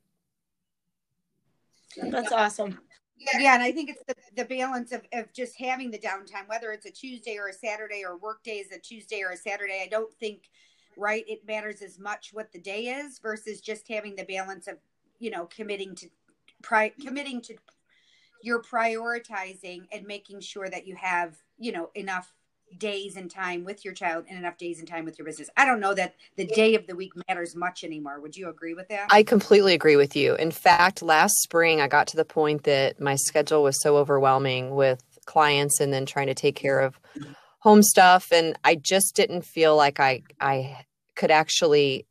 That's 1.96 2.32
awesome. 2.32 2.78
Yeah, 3.38 3.54
and 3.54 3.62
I 3.62 3.72
think 3.72 3.90
it's 3.90 4.02
the, 4.06 4.14
the 4.36 4.44
balance 4.44 4.92
of, 4.92 5.02
of 5.12 5.32
just 5.32 5.58
having 5.58 5.90
the 5.90 5.98
downtime, 5.98 6.46
whether 6.46 6.72
it's 6.72 6.86
a 6.86 6.90
Tuesday 6.90 7.38
or 7.38 7.48
a 7.48 7.52
Saturday 7.52 8.02
or 8.04 8.16
work 8.16 8.42
day 8.42 8.56
is 8.58 8.70
a 8.72 8.78
Tuesday 8.78 9.22
or 9.22 9.30
a 9.30 9.36
Saturday. 9.36 9.80
I 9.82 9.88
don't 9.88 10.12
think, 10.14 10.50
right, 10.96 11.24
it 11.26 11.46
matters 11.46 11.80
as 11.80 11.98
much 11.98 12.30
what 12.32 12.52
the 12.52 12.58
day 12.58 12.86
is 12.86 13.18
versus 13.20 13.60
just 13.60 13.88
having 13.88 14.16
the 14.16 14.24
balance 14.24 14.66
of, 14.66 14.76
you 15.20 15.30
know, 15.30 15.46
committing 15.46 15.94
to 15.94 16.08
pri- 16.62 16.92
committing 17.00 17.40
to 17.42 17.54
you're 18.44 18.62
prioritizing 18.62 19.86
and 19.90 20.06
making 20.06 20.40
sure 20.40 20.68
that 20.68 20.86
you 20.86 20.94
have, 20.96 21.34
you 21.58 21.72
know, 21.72 21.90
enough 21.94 22.34
days 22.78 23.16
and 23.16 23.30
time 23.30 23.64
with 23.64 23.84
your 23.84 23.94
child 23.94 24.26
and 24.28 24.38
enough 24.38 24.58
days 24.58 24.80
and 24.80 24.88
time 24.88 25.04
with 25.04 25.18
your 25.18 25.24
business. 25.24 25.48
I 25.56 25.64
don't 25.64 25.80
know 25.80 25.94
that 25.94 26.14
the 26.36 26.44
day 26.44 26.74
of 26.74 26.86
the 26.86 26.94
week 26.94 27.12
matters 27.28 27.56
much 27.56 27.84
anymore. 27.84 28.20
Would 28.20 28.36
you 28.36 28.50
agree 28.50 28.74
with 28.74 28.88
that? 28.88 29.08
I 29.10 29.22
completely 29.22 29.72
agree 29.72 29.96
with 29.96 30.14
you. 30.14 30.34
In 30.34 30.50
fact, 30.50 31.00
last 31.00 31.34
spring 31.42 31.80
I 31.80 31.88
got 31.88 32.06
to 32.08 32.16
the 32.16 32.24
point 32.24 32.64
that 32.64 33.00
my 33.00 33.14
schedule 33.14 33.62
was 33.62 33.80
so 33.80 33.96
overwhelming 33.96 34.74
with 34.74 35.02
clients 35.24 35.80
and 35.80 35.92
then 35.92 36.04
trying 36.04 36.26
to 36.26 36.34
take 36.34 36.56
care 36.56 36.80
of 36.80 36.98
home 37.60 37.82
stuff 37.82 38.30
and 38.30 38.58
I 38.62 38.74
just 38.74 39.16
didn't 39.16 39.42
feel 39.42 39.74
like 39.74 39.98
I 40.00 40.22
I 40.38 40.84
could 41.16 41.30
actually 41.30 42.06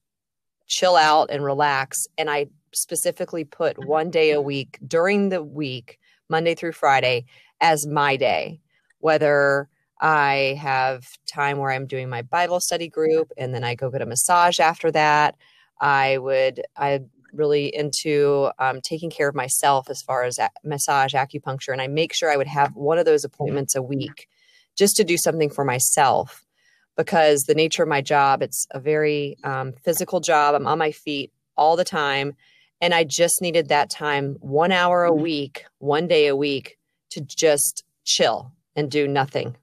chill 0.66 0.96
out 0.96 1.30
and 1.30 1.44
relax 1.44 1.98
and 2.18 2.28
I 2.30 2.48
specifically 2.74 3.44
put 3.44 3.86
one 3.86 4.10
day 4.10 4.32
a 4.32 4.42
week 4.42 4.80
during 4.86 5.30
the 5.30 5.44
week, 5.44 6.00
Monday 6.34 6.56
through 6.56 6.72
Friday 6.72 7.26
as 7.62 7.86
my 7.86 8.18
day. 8.18 8.60
Whether 8.98 9.70
I 10.02 10.58
have 10.60 11.08
time 11.28 11.60
where 11.60 11.70
I'm 11.72 11.86
doing 11.86 12.10
my 12.10 12.24
Bible 12.24 12.60
study 12.60 12.90
group 12.90 13.32
and 13.38 13.54
then 13.54 13.64
I 13.64 13.76
go 13.76 13.92
get 13.92 14.02
a 14.02 14.08
massage 14.08 14.60
after 14.60 14.90
that. 14.92 15.36
I 15.80 16.18
would, 16.18 16.64
I'm 16.76 17.12
really 17.34 17.74
into 17.74 18.50
um, 18.58 18.82
taking 18.82 19.12
care 19.12 19.30
of 19.30 19.36
myself 19.36 19.92
as 19.92 20.02
far 20.02 20.24
as 20.24 20.40
massage, 20.64 21.14
acupuncture, 21.14 21.72
and 21.72 21.82
I 21.82 21.88
make 21.88 22.14
sure 22.14 22.32
I 22.32 22.38
would 22.38 22.48
have 22.48 22.76
one 22.76 22.98
of 22.98 23.06
those 23.06 23.24
appointments 23.24 23.76
a 23.76 23.84
week 23.84 24.28
just 24.76 24.98
to 24.98 25.04
do 25.04 25.18
something 25.18 25.52
for 25.52 25.64
myself 25.64 26.46
because 26.98 27.44
the 27.44 27.56
nature 27.56 27.84
of 27.84 27.90
my 27.90 28.02
job, 28.02 28.42
it's 28.42 28.66
a 28.72 28.80
very 28.80 29.38
um, 29.44 29.74
physical 29.84 30.20
job. 30.20 30.56
I'm 30.56 30.66
on 30.66 30.80
my 30.80 30.92
feet 30.92 31.32
all 31.56 31.76
the 31.76 31.84
time. 31.84 32.36
And 32.84 32.94
I 32.94 33.04
just 33.04 33.42
needed 33.42 33.70
that 33.70 33.90
time, 33.90 34.36
one 34.42 34.72
hour 34.72 35.06
a 35.06 35.14
week, 35.14 35.66
one 35.80 36.08
day 36.08 36.28
a 36.28 36.36
week 36.36 36.78
to 37.12 37.22
just 37.22 37.84
chill 38.04 38.52
and 38.76 38.92
do 38.92 39.08
nothing 39.08 39.56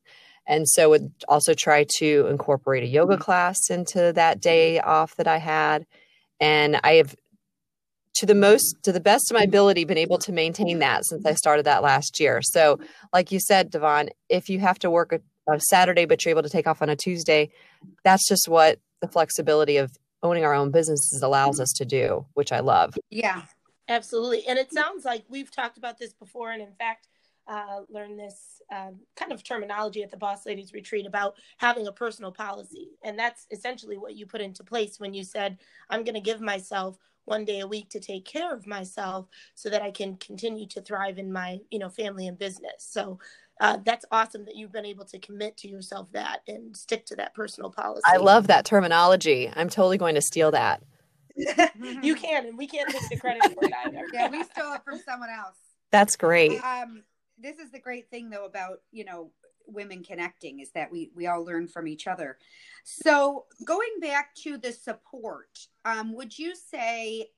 and 0.50 0.68
so 0.68 0.90
would 0.90 1.12
also 1.28 1.54
try 1.54 1.86
to 1.98 2.26
incorporate 2.28 2.82
a 2.82 2.86
yoga 2.86 3.14
mm-hmm. 3.14 3.22
class 3.22 3.70
into 3.70 4.12
that 4.12 4.40
day 4.40 4.80
off 4.80 5.14
that 5.14 5.28
I 5.28 5.38
had. 5.38 5.86
And 6.40 6.80
I 6.82 6.94
have 6.94 7.14
to 8.16 8.26
the 8.26 8.34
most 8.34 8.82
to 8.82 8.92
the 8.92 9.00
best 9.00 9.30
of 9.30 9.36
my 9.36 9.44
ability 9.44 9.84
been 9.84 9.96
able 9.96 10.18
to 10.18 10.32
maintain 10.32 10.80
that 10.80 11.04
since 11.04 11.24
I 11.24 11.34
started 11.34 11.66
that 11.66 11.84
last 11.84 12.18
year. 12.18 12.40
So 12.42 12.80
like 13.12 13.30
you 13.30 13.38
said, 13.38 13.70
Devon, 13.70 14.10
if 14.28 14.48
you 14.48 14.58
have 14.58 14.80
to 14.80 14.90
work 14.90 15.12
a, 15.12 15.20
a 15.50 15.60
Saturday 15.60 16.04
but 16.04 16.24
you're 16.24 16.30
able 16.30 16.42
to 16.42 16.50
take 16.50 16.66
off 16.66 16.82
on 16.82 16.88
a 16.90 16.96
Tuesday, 16.96 17.50
that's 18.02 18.28
just 18.28 18.48
what 18.48 18.80
the 19.00 19.08
flexibility 19.08 19.76
of 19.76 19.96
owning 20.22 20.44
our 20.44 20.54
own 20.54 20.70
businesses 20.70 21.22
allows 21.22 21.60
us 21.60 21.72
to 21.74 21.84
do, 21.84 22.26
which 22.34 22.52
I 22.52 22.60
love. 22.60 22.94
Yeah. 23.10 23.42
Absolutely. 23.88 24.46
And 24.46 24.58
it 24.58 24.72
sounds 24.72 25.04
like 25.04 25.24
we've 25.28 25.50
talked 25.50 25.76
about 25.76 25.98
this 25.98 26.12
before 26.12 26.52
and 26.52 26.62
in 26.62 26.72
fact 26.74 27.08
uh, 27.48 27.80
learned 27.88 28.18
this 28.18 28.62
um, 28.72 29.00
kind 29.16 29.32
of 29.32 29.42
terminology 29.42 30.04
at 30.04 30.10
the 30.12 30.16
Boss 30.16 30.46
Ladies 30.46 30.72
Retreat 30.72 31.06
about 31.06 31.34
having 31.56 31.88
a 31.88 31.92
personal 31.92 32.30
policy. 32.30 32.90
And 33.02 33.18
that's 33.18 33.48
essentially 33.50 33.98
what 33.98 34.14
you 34.14 34.26
put 34.26 34.40
into 34.40 34.62
place 34.62 35.00
when 35.00 35.12
you 35.12 35.24
said, 35.24 35.58
I'm 35.88 36.04
going 36.04 36.14
to 36.14 36.20
give 36.20 36.40
myself 36.40 36.96
one 37.24 37.44
day 37.44 37.60
a 37.60 37.66
week 37.66 37.90
to 37.90 38.00
take 38.00 38.24
care 38.24 38.54
of 38.54 38.68
myself 38.68 39.26
so 39.56 39.68
that 39.68 39.82
I 39.82 39.90
can 39.90 40.16
continue 40.16 40.66
to 40.68 40.80
thrive 40.80 41.18
in 41.18 41.32
my, 41.32 41.58
you 41.70 41.80
know, 41.80 41.88
family 41.88 42.28
and 42.28 42.38
business. 42.38 42.76
So 42.78 43.18
uh, 43.60 43.78
that's 43.84 44.04
awesome 44.10 44.44
that 44.46 44.56
you've 44.56 44.72
been 44.72 44.86
able 44.86 45.04
to 45.04 45.18
commit 45.18 45.56
to 45.58 45.68
yourself 45.68 46.10
that 46.12 46.40
and 46.48 46.76
stick 46.76 47.06
to 47.06 47.16
that 47.16 47.34
personal 47.34 47.70
policy. 47.70 48.02
I 48.06 48.16
love 48.16 48.46
that 48.48 48.64
terminology. 48.64 49.50
I'm 49.54 49.68
totally 49.68 49.98
going 49.98 50.14
to 50.16 50.22
steal 50.22 50.50
that. 50.52 50.82
you 52.02 52.14
can, 52.16 52.46
and 52.46 52.58
we 52.58 52.66
can't 52.66 52.90
take 52.90 53.08
the 53.08 53.16
credit 53.16 53.42
for 53.54 53.64
it 53.64 53.72
either. 53.86 54.04
Yeah, 54.12 54.28
we 54.30 54.42
stole 54.44 54.74
it 54.74 54.82
from 54.84 54.98
someone 54.98 55.30
else. 55.30 55.56
That's 55.90 56.16
great. 56.16 56.62
Um, 56.64 57.02
this 57.38 57.58
is 57.58 57.70
the 57.70 57.78
great 57.78 58.10
thing 58.10 58.30
though 58.30 58.44
about 58.44 58.80
you 58.92 59.04
know 59.04 59.30
women 59.66 60.02
connecting 60.02 60.60
is 60.60 60.70
that 60.72 60.90
we 60.90 61.10
we 61.14 61.26
all 61.26 61.44
learn 61.44 61.66
from 61.68 61.86
each 61.86 62.06
other 62.06 62.38
so 62.84 63.44
going 63.64 63.88
back 64.00 64.34
to 64.34 64.58
the 64.58 64.72
support 64.72 65.58
um, 65.84 66.14
would 66.14 66.36
you 66.36 66.54
say 66.54 67.28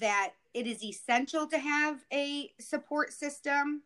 that 0.00 0.32
it 0.54 0.66
is 0.66 0.82
essential 0.82 1.46
to 1.46 1.58
have 1.58 1.98
a 2.12 2.50
support 2.58 3.12
system 3.12 3.82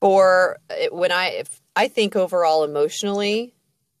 for 0.00 0.58
uh, 0.70 0.86
when 0.90 1.12
i 1.12 1.28
if 1.28 1.60
i 1.76 1.88
think 1.88 2.16
overall 2.16 2.64
emotionally 2.64 3.54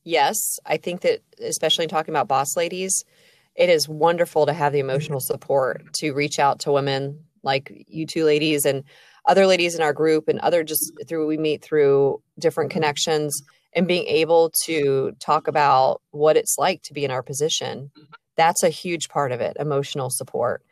yes 0.04 0.58
i 0.66 0.76
think 0.76 1.02
that 1.02 1.20
especially 1.40 1.86
talking 1.86 2.12
about 2.12 2.28
boss 2.28 2.56
ladies 2.56 3.04
it 3.54 3.68
is 3.68 3.88
wonderful 3.88 4.46
to 4.46 4.52
have 4.52 4.72
the 4.72 4.78
emotional 4.78 5.20
support 5.20 5.92
to 5.94 6.12
reach 6.12 6.38
out 6.38 6.60
to 6.60 6.72
women 6.72 7.18
like 7.42 7.84
you 7.88 8.06
two 8.06 8.24
ladies 8.24 8.64
and 8.64 8.84
other 9.26 9.46
ladies 9.46 9.74
in 9.74 9.82
our 9.82 9.92
group 9.92 10.28
and 10.28 10.40
other 10.40 10.64
just 10.64 10.92
through 11.06 11.26
we 11.26 11.36
meet 11.36 11.62
through 11.62 12.20
different 12.38 12.70
connections 12.70 13.42
and 13.74 13.86
being 13.86 14.06
able 14.06 14.50
to 14.64 15.12
talk 15.20 15.46
about 15.46 16.00
what 16.10 16.36
it's 16.36 16.56
like 16.58 16.82
to 16.82 16.92
be 16.92 17.04
in 17.04 17.10
our 17.10 17.22
position. 17.22 17.90
That's 18.36 18.62
a 18.62 18.68
huge 18.68 19.08
part 19.08 19.32
of 19.32 19.40
it 19.40 19.56
emotional 19.60 20.10
support 20.10 20.62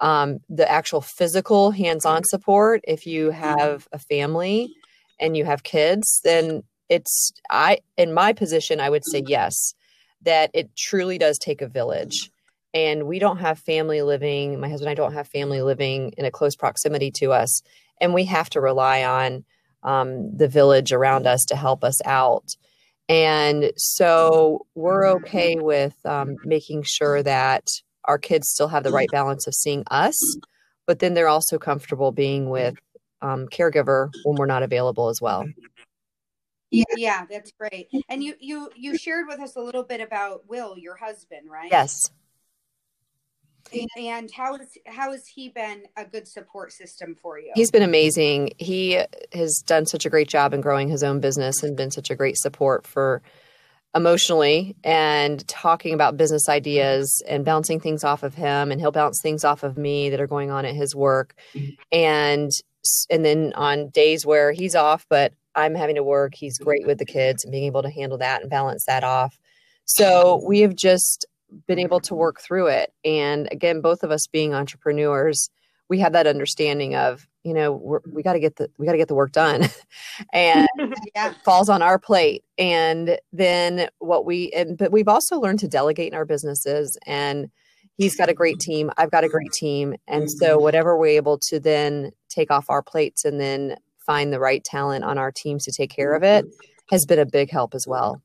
um, 0.00 0.38
the 0.48 0.70
actual 0.70 1.00
physical 1.00 1.70
hands-on 1.70 2.24
support 2.24 2.80
if 2.84 3.06
you 3.06 3.30
have 3.30 3.86
a 3.92 3.98
family 3.98 4.74
and 5.20 5.36
you 5.36 5.44
have 5.44 5.62
kids 5.62 6.20
then 6.24 6.62
it's 6.88 7.32
i 7.50 7.78
in 7.96 8.12
my 8.12 8.32
position 8.32 8.80
i 8.80 8.90
would 8.90 9.04
say 9.04 9.22
yes 9.26 9.74
that 10.22 10.50
it 10.54 10.74
truly 10.74 11.18
does 11.18 11.38
take 11.38 11.60
a 11.60 11.68
village. 11.68 12.30
And 12.72 13.06
we 13.06 13.18
don't 13.18 13.36
have 13.38 13.58
family 13.58 14.02
living 14.02 14.58
my 14.58 14.68
husband 14.68 14.88
and 14.88 14.98
i 14.98 15.00
don't 15.00 15.12
have 15.12 15.28
family 15.28 15.62
living 15.62 16.12
in 16.18 16.24
a 16.24 16.30
close 16.30 16.56
proximity 16.56 17.10
to 17.12 17.30
us 17.30 17.62
and 18.00 18.12
we 18.12 18.24
have 18.24 18.50
to 18.50 18.60
rely 18.60 19.04
on 19.04 19.44
um, 19.82 20.36
the 20.36 20.48
village 20.48 20.92
around 20.92 21.26
us 21.26 21.44
to 21.46 21.56
help 21.56 21.84
us 21.84 22.00
out. 22.04 22.56
And 23.08 23.72
so 23.76 24.66
we're 24.74 25.06
okay 25.16 25.56
with 25.58 25.94
um, 26.06 26.36
making 26.44 26.84
sure 26.84 27.22
that 27.22 27.68
our 28.04 28.18
kids 28.18 28.48
still 28.48 28.68
have 28.68 28.84
the 28.84 28.90
right 28.90 29.08
balance 29.10 29.46
of 29.46 29.54
seeing 29.54 29.84
us, 29.90 30.16
but 30.86 30.98
then 30.98 31.14
they're 31.14 31.28
also 31.28 31.58
comfortable 31.58 32.12
being 32.12 32.50
with 32.50 32.74
um, 33.22 33.46
caregiver 33.48 34.10
when 34.24 34.36
we're 34.36 34.46
not 34.46 34.62
available 34.62 35.08
as 35.08 35.20
well. 35.20 35.46
Yeah, 36.70 36.84
yeah, 36.96 37.26
that's 37.30 37.52
great. 37.52 37.88
And 38.08 38.22
you 38.22 38.34
you 38.40 38.68
you 38.74 38.98
shared 38.98 39.26
with 39.28 39.38
us 39.38 39.54
a 39.54 39.60
little 39.60 39.84
bit 39.84 40.00
about 40.00 40.48
Will, 40.48 40.76
your 40.76 40.96
husband, 40.96 41.48
right? 41.48 41.70
Yes. 41.70 42.10
And 43.96 44.30
how 44.30 44.58
has 44.58 44.68
how 44.86 45.12
has 45.12 45.26
he 45.26 45.48
been 45.48 45.84
a 45.96 46.04
good 46.04 46.28
support 46.28 46.72
system 46.72 47.16
for 47.20 47.38
you? 47.38 47.52
He's 47.54 47.70
been 47.70 47.82
amazing. 47.82 48.52
He 48.58 49.00
has 49.32 49.62
done 49.64 49.86
such 49.86 50.04
a 50.04 50.10
great 50.10 50.28
job 50.28 50.52
in 50.52 50.60
growing 50.60 50.88
his 50.88 51.02
own 51.02 51.20
business 51.20 51.62
and 51.62 51.76
been 51.76 51.90
such 51.90 52.10
a 52.10 52.14
great 52.14 52.36
support 52.36 52.86
for 52.86 53.22
emotionally 53.94 54.74
and 54.82 55.46
talking 55.46 55.94
about 55.94 56.16
business 56.16 56.48
ideas 56.48 57.22
and 57.28 57.44
bouncing 57.44 57.78
things 57.78 58.02
off 58.02 58.22
of 58.22 58.34
him 58.34 58.72
and 58.72 58.80
he'll 58.80 58.90
bounce 58.90 59.20
things 59.20 59.44
off 59.44 59.62
of 59.62 59.78
me 59.78 60.10
that 60.10 60.20
are 60.20 60.26
going 60.26 60.50
on 60.50 60.64
at 60.64 60.74
his 60.74 60.96
work 60.96 61.34
and 61.92 62.50
and 63.08 63.24
then 63.24 63.52
on 63.54 63.88
days 63.90 64.26
where 64.26 64.52
he's 64.52 64.74
off 64.74 65.06
but 65.08 65.32
I'm 65.54 65.76
having 65.76 65.94
to 65.94 66.02
work 66.02 66.34
he's 66.34 66.58
great 66.58 66.86
with 66.86 66.98
the 66.98 67.06
kids 67.06 67.44
and 67.44 67.52
being 67.52 67.64
able 67.64 67.82
to 67.82 67.90
handle 67.90 68.18
that 68.18 68.42
and 68.42 68.50
balance 68.50 68.84
that 68.86 69.04
off 69.04 69.38
so 69.84 70.42
we 70.44 70.60
have 70.60 70.74
just 70.74 71.26
been 71.66 71.78
able 71.78 72.00
to 72.00 72.14
work 72.14 72.40
through 72.40 72.68
it. 72.68 72.92
And 73.04 73.48
again, 73.50 73.80
both 73.80 74.02
of 74.02 74.10
us 74.10 74.26
being 74.26 74.54
entrepreneurs, 74.54 75.50
we 75.88 75.98
have 76.00 76.12
that 76.12 76.26
understanding 76.26 76.94
of, 76.94 77.26
you 77.42 77.52
know, 77.52 78.00
we 78.10 78.22
got 78.22 78.34
to 78.34 78.40
get 78.40 78.56
the 78.56 78.70
we 78.78 78.86
got 78.86 78.92
to 78.92 78.98
get 78.98 79.08
the 79.08 79.14
work 79.14 79.32
done, 79.32 79.68
and 80.32 80.68
yeah. 81.14 81.34
falls 81.44 81.68
on 81.68 81.82
our 81.82 81.98
plate. 81.98 82.44
And 82.58 83.18
then 83.32 83.88
what 83.98 84.24
we 84.24 84.50
and 84.52 84.78
but 84.78 84.92
we've 84.92 85.08
also 85.08 85.38
learned 85.38 85.60
to 85.60 85.68
delegate 85.68 86.12
in 86.12 86.16
our 86.16 86.24
businesses. 86.24 86.98
And 87.06 87.50
he's 87.96 88.16
got 88.16 88.28
a 88.28 88.34
great 88.34 88.58
team, 88.60 88.90
I've 88.96 89.10
got 89.10 89.24
a 89.24 89.28
great 89.28 89.52
team, 89.52 89.94
and 90.08 90.30
so 90.30 90.54
mm-hmm. 90.54 90.62
whatever 90.62 90.98
we're 90.98 91.16
able 91.16 91.38
to 91.50 91.60
then 91.60 92.12
take 92.28 92.50
off 92.50 92.70
our 92.70 92.82
plates 92.82 93.24
and 93.24 93.40
then 93.40 93.76
find 94.04 94.32
the 94.32 94.40
right 94.40 94.62
talent 94.64 95.04
on 95.04 95.18
our 95.18 95.32
teams 95.32 95.64
to 95.64 95.72
take 95.72 95.90
care 95.90 96.14
of 96.14 96.22
it 96.22 96.44
mm-hmm. 96.44 96.66
has 96.90 97.06
been 97.06 97.18
a 97.18 97.26
big 97.26 97.50
help 97.50 97.74
as 97.74 97.86
well. 97.86 98.22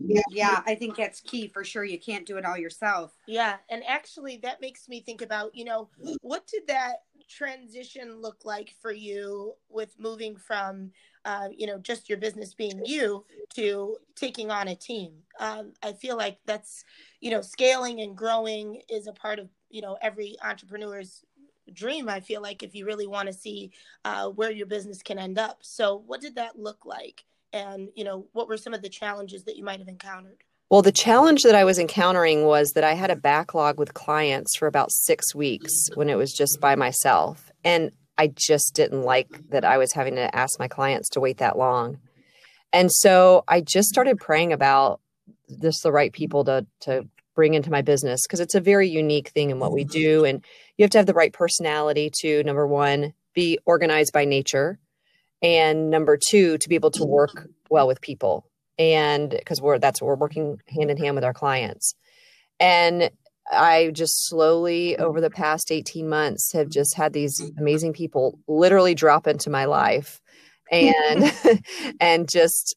Yeah. 0.00 0.22
yeah, 0.30 0.62
I 0.66 0.74
think 0.74 0.96
that's 0.96 1.20
key 1.20 1.48
for 1.48 1.64
sure. 1.64 1.84
You 1.84 1.98
can't 1.98 2.26
do 2.26 2.36
it 2.36 2.44
all 2.44 2.56
yourself. 2.56 3.14
Yeah, 3.26 3.56
and 3.68 3.82
actually, 3.86 4.36
that 4.38 4.60
makes 4.60 4.88
me 4.88 5.00
think 5.00 5.22
about 5.22 5.54
you 5.54 5.64
know 5.64 5.88
what 6.22 6.46
did 6.46 6.66
that 6.68 7.02
transition 7.28 8.20
look 8.20 8.44
like 8.44 8.74
for 8.80 8.90
you 8.90 9.52
with 9.68 9.94
moving 9.98 10.36
from 10.36 10.90
uh, 11.24 11.48
you 11.54 11.66
know 11.66 11.78
just 11.78 12.08
your 12.08 12.18
business 12.18 12.54
being 12.54 12.80
you 12.84 13.24
to 13.54 13.96
taking 14.16 14.50
on 14.50 14.68
a 14.68 14.74
team 14.74 15.12
um, 15.38 15.72
i 15.82 15.92
feel 15.92 16.16
like 16.16 16.38
that's 16.46 16.84
you 17.20 17.30
know 17.30 17.42
scaling 17.42 18.00
and 18.00 18.16
growing 18.16 18.80
is 18.88 19.06
a 19.06 19.12
part 19.12 19.38
of 19.38 19.48
you 19.68 19.82
know 19.82 19.98
every 20.00 20.36
entrepreneur's 20.42 21.24
dream 21.74 22.08
i 22.08 22.18
feel 22.18 22.40
like 22.40 22.62
if 22.62 22.74
you 22.74 22.86
really 22.86 23.06
want 23.06 23.26
to 23.26 23.32
see 23.32 23.70
uh, 24.06 24.28
where 24.28 24.50
your 24.50 24.66
business 24.66 25.02
can 25.02 25.18
end 25.18 25.38
up 25.38 25.58
so 25.60 26.02
what 26.06 26.20
did 26.20 26.34
that 26.34 26.58
look 26.58 26.86
like 26.86 27.24
and 27.52 27.88
you 27.94 28.04
know 28.04 28.26
what 28.32 28.48
were 28.48 28.56
some 28.56 28.74
of 28.74 28.82
the 28.82 28.88
challenges 28.88 29.44
that 29.44 29.56
you 29.56 29.64
might 29.64 29.78
have 29.78 29.88
encountered? 29.88 30.42
Well 30.70 30.82
the 30.82 30.92
challenge 30.92 31.42
that 31.44 31.54
i 31.54 31.64
was 31.64 31.78
encountering 31.78 32.44
was 32.44 32.72
that 32.72 32.84
i 32.84 32.94
had 32.94 33.10
a 33.10 33.16
backlog 33.16 33.78
with 33.78 33.94
clients 33.94 34.56
for 34.56 34.66
about 34.66 34.92
six 34.92 35.34
weeks 35.34 35.72
mm-hmm. 35.72 35.98
when 35.98 36.10
it 36.10 36.16
was 36.16 36.32
just 36.32 36.60
by 36.60 36.74
myself 36.74 37.50
and 37.64 37.90
i 38.18 38.26
just 38.26 38.74
didn't 38.74 39.02
like 39.02 39.48
that 39.50 39.64
i 39.64 39.78
was 39.78 39.92
having 39.92 40.16
to 40.16 40.34
ask 40.34 40.58
my 40.58 40.68
clients 40.68 41.08
to 41.10 41.20
wait 41.20 41.38
that 41.38 41.58
long. 41.58 41.98
And 42.72 42.92
so 42.92 43.44
i 43.48 43.60
just 43.60 43.88
started 43.88 44.18
praying 44.18 44.52
about 44.52 45.00
just 45.62 45.82
the 45.82 45.92
right 45.92 46.12
people 46.12 46.44
to 46.44 46.66
to 46.80 47.08
bring 47.34 47.54
into 47.54 47.70
my 47.70 47.82
business 47.82 48.26
because 48.26 48.40
it's 48.40 48.56
a 48.56 48.60
very 48.60 48.88
unique 48.88 49.28
thing 49.28 49.50
in 49.50 49.60
what 49.60 49.72
we 49.72 49.84
mm-hmm. 49.84 49.92
do 49.92 50.24
and 50.24 50.44
you 50.76 50.82
have 50.82 50.90
to 50.90 50.98
have 50.98 51.06
the 51.06 51.14
right 51.14 51.32
personality 51.32 52.10
to 52.12 52.42
number 52.42 52.66
one 52.66 53.14
be 53.32 53.58
organized 53.64 54.12
by 54.12 54.24
nature 54.24 54.78
and 55.42 55.90
number 55.90 56.16
two 56.16 56.58
to 56.58 56.68
be 56.68 56.74
able 56.74 56.90
to 56.90 57.04
work 57.04 57.48
well 57.70 57.86
with 57.86 58.00
people 58.00 58.44
and 58.78 59.30
because 59.30 59.60
we're 59.60 59.78
that's 59.78 60.00
what 60.00 60.08
we're 60.08 60.16
working 60.16 60.58
hand 60.68 60.90
in 60.90 60.96
hand 60.96 61.14
with 61.14 61.24
our 61.24 61.34
clients 61.34 61.94
and 62.60 63.10
i 63.52 63.90
just 63.92 64.28
slowly 64.28 64.96
over 64.98 65.20
the 65.20 65.30
past 65.30 65.70
18 65.70 66.08
months 66.08 66.52
have 66.52 66.68
just 66.68 66.96
had 66.96 67.12
these 67.12 67.40
amazing 67.58 67.92
people 67.92 68.38
literally 68.48 68.94
drop 68.94 69.26
into 69.26 69.50
my 69.50 69.64
life 69.64 70.20
and 70.70 71.32
and 72.00 72.28
just 72.28 72.74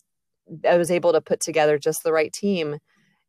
i 0.70 0.77
was 0.77 0.91
able 0.91 1.13
to 1.13 1.22
put 1.22 1.39
together 1.39 1.77
just 1.77 2.03
the 2.03 2.13
right 2.13 2.34
team 2.34 2.77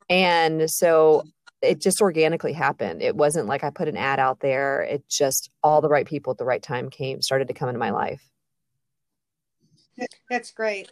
and 0.09 0.71
so 0.71 1.23
it 1.62 1.81
just 1.81 2.03
organically 2.03 2.53
happened. 2.53 3.03
It 3.03 3.17
wasn't 3.17 3.47
like 3.47 3.62
I 3.62 3.71
put 3.71 3.89
an 3.89 3.97
ad 3.97 4.19
out 4.19 4.41
there. 4.41 4.83
It 4.83 5.09
just 5.09 5.49
all 5.62 5.81
the 5.81 5.89
right 5.89 6.07
people 6.07 6.33
at 6.33 6.39
the 6.39 6.45
right 6.45 6.62
time 6.62 6.91
came, 6.91 7.23
started 7.23 7.49
to 7.49 7.55
come 7.55 7.69
into 7.69 7.79
my 7.79 7.91
life. 7.91 8.32
That's 10.30 10.50
great. 10.50 10.90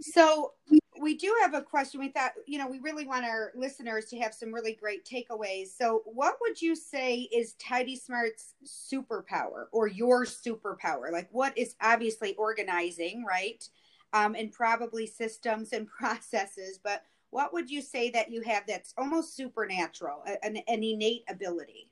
So 0.00 0.52
we 1.00 1.16
do 1.16 1.34
have 1.42 1.54
a 1.54 1.60
question. 1.60 2.00
We 2.00 2.08
thought, 2.08 2.32
you 2.46 2.58
know, 2.58 2.68
we 2.68 2.78
really 2.78 3.06
want 3.06 3.24
our 3.24 3.52
listeners 3.56 4.06
to 4.06 4.18
have 4.20 4.32
some 4.32 4.52
really 4.52 4.74
great 4.74 5.04
takeaways. 5.04 5.68
So 5.76 6.02
what 6.04 6.36
would 6.40 6.62
you 6.62 6.76
say 6.76 7.28
is 7.34 7.54
Tidy 7.54 7.96
Smart's 7.96 8.54
superpower 8.64 9.64
or 9.72 9.88
your 9.88 10.24
superpower? 10.24 11.10
Like 11.10 11.28
what 11.32 11.56
is 11.58 11.74
obviously 11.80 12.34
organizing, 12.36 13.24
right? 13.28 13.68
Um, 14.12 14.34
and 14.34 14.52
probably 14.52 15.06
systems 15.06 15.72
and 15.72 15.88
processes, 15.98 16.78
but 16.82 17.02
what 17.30 17.52
would 17.54 17.70
you 17.70 17.80
say 17.80 18.10
that 18.10 18.30
you 18.30 18.42
have 18.42 18.64
that's 18.68 18.92
almost 18.98 19.34
supernatural, 19.34 20.22
an, 20.42 20.58
an 20.68 20.82
innate 20.84 21.24
ability? 21.28 21.88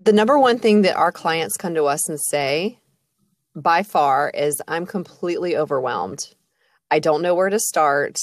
The 0.00 0.14
number 0.14 0.38
one 0.38 0.58
thing 0.58 0.82
that 0.82 0.96
our 0.96 1.12
clients 1.12 1.58
come 1.58 1.74
to 1.74 1.84
us 1.84 2.08
and 2.08 2.18
say 2.18 2.78
by 3.54 3.82
far 3.82 4.30
is 4.30 4.60
I'm 4.68 4.86
completely 4.86 5.56
overwhelmed. 5.56 6.34
I 6.90 6.98
don't 6.98 7.22
know 7.22 7.34
where 7.34 7.50
to 7.50 7.58
start. 7.58 8.18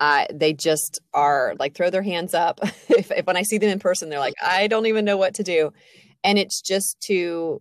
Uh, 0.00 0.26
they 0.32 0.52
just 0.52 1.00
are 1.12 1.54
like 1.58 1.74
throw 1.74 1.90
their 1.90 2.02
hands 2.02 2.34
up. 2.34 2.60
if, 2.88 3.10
if 3.10 3.26
when 3.26 3.36
I 3.36 3.42
see 3.42 3.58
them 3.58 3.70
in 3.70 3.78
person, 3.78 4.08
they're 4.08 4.18
like, 4.18 4.34
I 4.42 4.66
don't 4.66 4.86
even 4.86 5.04
know 5.04 5.16
what 5.16 5.34
to 5.34 5.42
do. 5.42 5.72
And 6.24 6.38
it's 6.38 6.60
just 6.60 7.00
to 7.06 7.60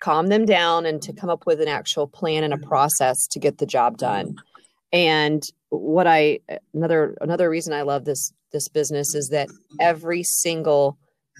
calm 0.00 0.28
them 0.28 0.44
down 0.44 0.84
and 0.84 1.00
to 1.02 1.12
come 1.12 1.30
up 1.30 1.46
with 1.46 1.60
an 1.60 1.68
actual 1.68 2.08
plan 2.08 2.42
and 2.42 2.52
a 2.52 2.58
process 2.58 3.26
to 3.28 3.38
get 3.38 3.58
the 3.58 3.66
job 3.66 3.98
done. 3.98 4.34
And 4.92 5.42
what 5.70 6.06
I 6.06 6.40
another 6.74 7.16
another 7.20 7.48
reason 7.48 7.72
I 7.72 7.82
love 7.82 8.04
this 8.04 8.32
this 8.52 8.68
business 8.68 9.14
is 9.14 9.28
that 9.28 9.48
every 9.80 10.22
single 10.22 10.98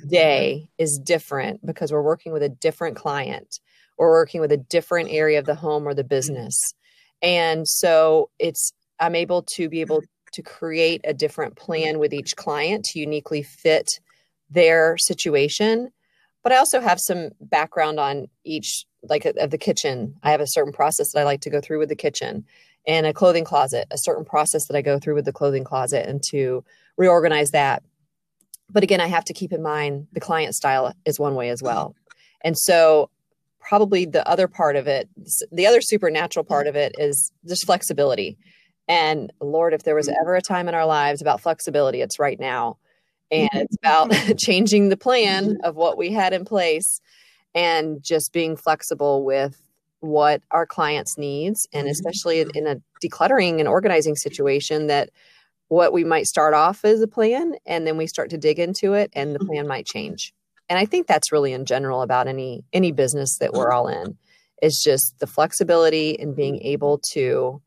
day 0.08 0.68
is 0.78 0.98
different 1.04 1.64
because 1.66 1.92
we're 1.92 2.02
working 2.02 2.32
with 2.32 2.42
a 2.42 2.48
different 2.48 2.96
client 2.96 3.60
or 3.96 4.10
working 4.10 4.40
with 4.40 4.52
a 4.52 4.56
different 4.56 5.10
area 5.10 5.38
of 5.38 5.46
the 5.46 5.54
home 5.54 5.86
or 5.86 5.94
the 5.94 6.02
mm-hmm. 6.02 6.08
business. 6.08 6.74
And 7.22 7.66
so 7.68 8.30
it's 8.38 8.72
I'm 8.98 9.14
able 9.14 9.42
to 9.42 9.68
be 9.68 9.80
able 9.80 10.02
to 10.32 10.42
create 10.42 11.00
a 11.04 11.14
different 11.14 11.56
plan 11.56 11.98
with 11.98 12.12
each 12.12 12.36
client 12.36 12.84
to 12.86 12.98
uniquely 12.98 13.42
fit 13.42 14.00
their 14.50 14.96
situation. 14.98 15.90
But 16.42 16.52
I 16.52 16.56
also 16.56 16.80
have 16.80 17.00
some 17.00 17.30
background 17.40 18.00
on 18.00 18.26
each 18.44 18.84
like 19.02 19.24
of 19.24 19.50
the 19.50 19.58
kitchen. 19.58 20.14
I 20.22 20.30
have 20.30 20.40
a 20.40 20.46
certain 20.46 20.72
process 20.72 21.12
that 21.12 21.20
I 21.20 21.24
like 21.24 21.40
to 21.42 21.50
go 21.50 21.60
through 21.60 21.78
with 21.78 21.88
the 21.88 21.96
kitchen 21.96 22.44
and 22.86 23.06
a 23.06 23.12
clothing 23.12 23.44
closet, 23.44 23.86
a 23.90 23.98
certain 23.98 24.24
process 24.24 24.66
that 24.66 24.76
I 24.76 24.82
go 24.82 24.98
through 24.98 25.14
with 25.14 25.24
the 25.24 25.32
clothing 25.32 25.64
closet 25.64 26.08
and 26.08 26.22
to 26.24 26.64
reorganize 26.96 27.52
that. 27.52 27.82
But 28.70 28.82
again, 28.82 29.00
I 29.00 29.06
have 29.06 29.24
to 29.26 29.32
keep 29.32 29.52
in 29.52 29.62
mind 29.62 30.08
the 30.12 30.20
client 30.20 30.54
style 30.54 30.92
is 31.04 31.20
one 31.20 31.34
way 31.34 31.50
as 31.50 31.62
well. 31.62 31.94
And 32.42 32.58
so, 32.58 33.10
probably 33.68 34.04
the 34.04 34.26
other 34.28 34.48
part 34.48 34.76
of 34.76 34.86
it, 34.86 35.08
the 35.50 35.66
other 35.66 35.80
supernatural 35.80 36.44
part 36.44 36.66
of 36.66 36.76
it 36.76 36.94
is 36.98 37.32
just 37.48 37.64
flexibility. 37.64 38.36
And 38.88 39.32
Lord, 39.40 39.72
if 39.72 39.84
there 39.84 39.94
was 39.94 40.08
ever 40.08 40.34
a 40.34 40.42
time 40.42 40.68
in 40.68 40.74
our 40.74 40.86
lives 40.86 41.22
about 41.22 41.40
flexibility, 41.40 42.00
it's 42.02 42.18
right 42.18 42.38
now. 42.38 42.78
And 43.30 43.50
it's 43.54 43.76
about 43.82 44.10
changing 44.38 44.88
the 44.88 44.96
plan 44.96 45.58
of 45.64 45.76
what 45.76 45.96
we 45.96 46.10
had 46.10 46.32
in 46.32 46.44
place 46.44 47.00
and 47.54 48.02
just 48.02 48.32
being 48.32 48.56
flexible 48.56 49.24
with 49.24 49.60
what 50.00 50.42
our 50.50 50.66
clients 50.66 51.16
needs 51.16 51.66
and 51.72 51.84
mm-hmm. 51.84 51.92
especially 51.92 52.40
in 52.54 52.66
a 52.66 52.76
decluttering 53.02 53.60
and 53.60 53.68
organizing 53.68 54.16
situation 54.16 54.88
that 54.88 55.10
what 55.68 55.92
we 55.92 56.02
might 56.02 56.26
start 56.26 56.54
off 56.54 56.84
as 56.84 57.00
a 57.00 57.06
plan 57.06 57.54
and 57.66 57.86
then 57.86 57.96
we 57.96 58.06
start 58.06 58.28
to 58.28 58.36
dig 58.36 58.58
into 58.58 58.94
it 58.94 59.10
and 59.14 59.32
the 59.32 59.38
mm-hmm. 59.38 59.48
plan 59.48 59.66
might 59.68 59.86
change 59.86 60.34
and 60.72 60.78
i 60.78 60.86
think 60.86 61.06
that's 61.06 61.30
really 61.30 61.52
in 61.52 61.66
general 61.66 62.00
about 62.00 62.26
any 62.26 62.64
any 62.72 62.92
business 62.92 63.36
that 63.36 63.52
we're 63.52 63.70
all 63.70 63.88
in 63.88 64.16
is 64.62 64.80
just 64.82 65.18
the 65.18 65.26
flexibility 65.26 66.18
and 66.18 66.34
being 66.34 66.62
able 66.62 66.96
to 66.96 67.60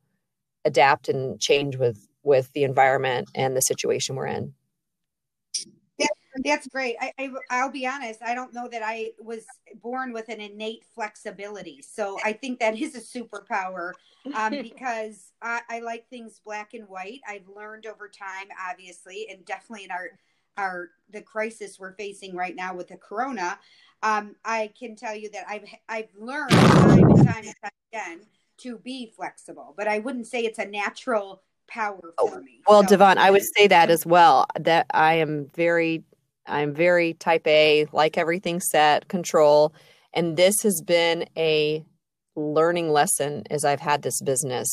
adapt 0.65 1.07
and 1.07 1.39
change 1.39 1.77
with 1.77 2.07
with 2.23 2.51
the 2.53 2.63
environment 2.63 3.29
and 3.35 3.55
the 3.55 3.61
situation 3.61 4.15
we're 4.15 4.25
in 4.25 4.53
that's 6.43 6.67
great. 6.67 6.97
I, 6.99 7.31
I 7.49 7.63
will 7.63 7.71
be 7.71 7.87
honest. 7.87 8.21
I 8.21 8.35
don't 8.35 8.53
know 8.53 8.67
that 8.67 8.81
I 8.83 9.11
was 9.19 9.45
born 9.81 10.11
with 10.11 10.27
an 10.27 10.41
innate 10.41 10.83
flexibility. 10.93 11.81
So 11.81 12.17
I 12.25 12.33
think 12.33 12.59
that 12.59 12.77
is 12.77 12.93
a 12.95 12.99
superpower 12.99 13.91
um, 14.35 14.51
because 14.61 15.31
I, 15.41 15.61
I 15.69 15.79
like 15.79 16.09
things 16.09 16.41
black 16.43 16.73
and 16.73 16.89
white. 16.89 17.21
I've 17.25 17.47
learned 17.47 17.85
over 17.85 18.09
time, 18.09 18.47
obviously, 18.69 19.27
and 19.29 19.45
definitely 19.45 19.85
in 19.85 19.91
our 19.91 20.09
our 20.57 20.89
the 21.11 21.21
crisis 21.21 21.77
we're 21.79 21.93
facing 21.93 22.35
right 22.35 22.55
now 22.55 22.75
with 22.75 22.87
the 22.87 22.97
corona. 22.97 23.59
Um, 24.03 24.35
I 24.43 24.71
can 24.77 24.95
tell 24.95 25.15
you 25.15 25.29
that 25.31 25.45
I've 25.47 25.65
I've 25.89 26.09
learned 26.17 26.51
time 26.51 26.99
and 26.99 27.55
time 27.61 27.71
again 27.91 28.21
to 28.57 28.77
be 28.77 29.11
flexible, 29.15 29.73
but 29.77 29.87
I 29.87 29.99
wouldn't 29.99 30.27
say 30.27 30.41
it's 30.45 30.59
a 30.59 30.65
natural 30.65 31.41
power 31.67 32.13
for 32.19 32.41
me. 32.41 32.61
Well, 32.67 32.83
so, 32.83 32.89
Devon, 32.89 33.17
I 33.17 33.31
would 33.31 33.43
say 33.55 33.67
that 33.67 33.89
as 33.89 34.05
well. 34.05 34.45
That 34.59 34.85
I 34.93 35.15
am 35.15 35.49
very 35.55 36.03
I'm 36.47 36.73
very 36.73 37.13
type 37.13 37.47
A, 37.47 37.87
like 37.91 38.17
everything 38.17 38.59
set, 38.59 39.07
control. 39.07 39.73
And 40.13 40.37
this 40.37 40.61
has 40.63 40.81
been 40.85 41.25
a 41.37 41.83
learning 42.35 42.91
lesson 42.91 43.43
as 43.49 43.65
I've 43.65 43.79
had 43.79 44.01
this 44.01 44.21
business 44.21 44.69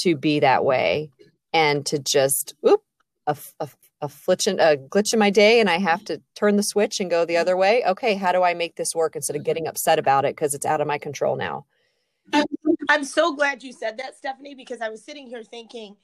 to 0.00 0.16
be 0.16 0.40
that 0.40 0.64
way 0.64 1.10
and 1.52 1.84
to 1.86 1.98
just, 1.98 2.54
oop, 2.66 2.82
a, 3.26 3.36
a, 3.60 3.68
a, 4.04 4.08
flitch 4.08 4.46
in, 4.46 4.60
a 4.60 4.76
glitch 4.76 5.12
in 5.12 5.18
my 5.18 5.30
day 5.30 5.60
and 5.60 5.68
I 5.68 5.78
have 5.78 6.04
to 6.04 6.20
turn 6.34 6.56
the 6.56 6.62
switch 6.62 7.00
and 7.00 7.10
go 7.10 7.24
the 7.24 7.36
other 7.36 7.56
way. 7.56 7.84
Okay, 7.84 8.14
how 8.14 8.32
do 8.32 8.42
I 8.42 8.54
make 8.54 8.76
this 8.76 8.94
work 8.94 9.16
instead 9.16 9.36
of 9.36 9.44
getting 9.44 9.66
upset 9.66 9.98
about 9.98 10.24
it 10.24 10.36
because 10.36 10.54
it's 10.54 10.66
out 10.66 10.80
of 10.80 10.86
my 10.86 10.98
control 10.98 11.36
now? 11.36 11.66
I'm 12.88 13.04
so 13.04 13.34
glad 13.34 13.62
you 13.62 13.72
said 13.72 13.98
that, 13.98 14.16
Stephanie, 14.16 14.54
because 14.54 14.80
I 14.80 14.88
was 14.88 15.02
sitting 15.02 15.26
here 15.26 15.42
thinking, 15.42 15.96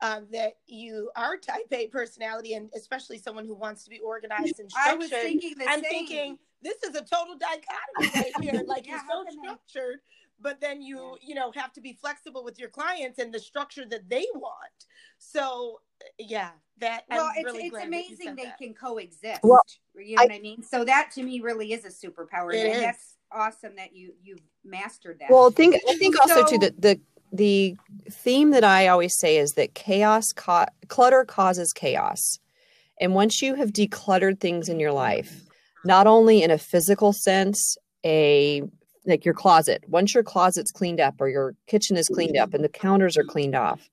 um, 0.00 0.26
that 0.32 0.54
you 0.66 1.10
are 1.16 1.36
type 1.36 1.66
A 1.72 1.88
personality 1.88 2.54
and 2.54 2.70
especially 2.76 3.18
someone 3.18 3.44
who 3.44 3.54
wants 3.54 3.84
to 3.84 3.90
be 3.90 3.98
organized 3.98 4.60
and 4.60 4.70
structured. 4.70 4.92
I 4.92 4.96
was 4.96 5.10
thinking 5.10 5.54
the 5.58 5.68
I'm 5.68 5.82
same. 5.82 5.90
thinking 5.90 6.38
this 6.62 6.76
is 6.84 6.94
a 6.94 7.02
total 7.02 7.36
dichotomy 7.38 8.22
right 8.22 8.44
here. 8.44 8.62
Like 8.66 8.86
yeah, 8.86 9.00
you're 9.08 9.24
so 9.26 9.38
structured, 9.42 10.00
but 10.40 10.60
then 10.60 10.80
you, 10.82 11.16
you 11.20 11.34
know, 11.34 11.52
have 11.54 11.72
to 11.74 11.80
be 11.80 11.92
flexible 11.92 12.44
with 12.44 12.58
your 12.58 12.68
clients 12.68 13.18
and 13.18 13.32
the 13.32 13.38
structure 13.38 13.84
that 13.90 14.08
they 14.08 14.26
want. 14.34 14.86
So 15.18 15.80
uh, 16.00 16.06
yeah, 16.18 16.50
that 16.80 17.04
well, 17.10 17.26
I'm 17.26 17.32
it's 17.36 17.44
really 17.44 17.66
it's 17.66 17.84
amazing 17.84 18.36
they 18.36 18.44
that. 18.44 18.58
can 18.58 18.74
coexist. 18.74 19.40
Well, 19.42 19.60
you 19.94 20.16
know 20.16 20.22
I, 20.22 20.26
what 20.26 20.34
I 20.34 20.40
mean? 20.40 20.62
So 20.62 20.84
that 20.84 21.10
to 21.14 21.22
me 21.22 21.40
really 21.40 21.72
is 21.72 21.84
a 21.84 21.88
superpower. 21.88 22.54
and 22.54 22.72
is. 22.72 22.80
that's 22.80 23.16
awesome 23.32 23.76
that 23.76 23.94
you 23.94 24.12
you've 24.22 24.42
mastered 24.64 25.18
that. 25.20 25.30
Well, 25.30 25.50
think 25.50 25.76
I 25.88 25.94
think 25.94 26.20
also 26.20 26.46
so, 26.46 26.46
too 26.46 26.58
the 26.58 26.74
the 26.78 27.00
the 27.32 27.76
theme 28.10 28.50
that 28.50 28.64
I 28.64 28.88
always 28.88 29.18
say 29.18 29.36
is 29.36 29.52
that 29.52 29.74
chaos, 29.74 30.32
co- 30.34 30.66
clutter 30.88 31.24
causes 31.24 31.72
chaos. 31.72 32.38
And 33.00 33.14
once 33.14 33.42
you 33.42 33.54
have 33.54 33.72
decluttered 33.72 34.40
things 34.40 34.68
in 34.68 34.80
your 34.80 34.92
life, 34.92 35.42
not 35.84 36.06
only 36.06 36.42
in 36.42 36.50
a 36.50 36.58
physical 36.58 37.12
sense, 37.12 37.76
a 38.04 38.62
like 39.06 39.24
your 39.24 39.34
closet, 39.34 39.84
once 39.88 40.14
your 40.14 40.22
closet's 40.22 40.72
cleaned 40.72 41.00
up 41.00 41.14
or 41.20 41.28
your 41.28 41.54
kitchen 41.66 41.96
is 41.96 42.08
cleaned 42.08 42.36
up 42.36 42.54
and 42.54 42.62
the 42.62 42.68
counters 42.68 43.16
are 43.16 43.24
cleaned 43.24 43.54
off, 43.54 43.88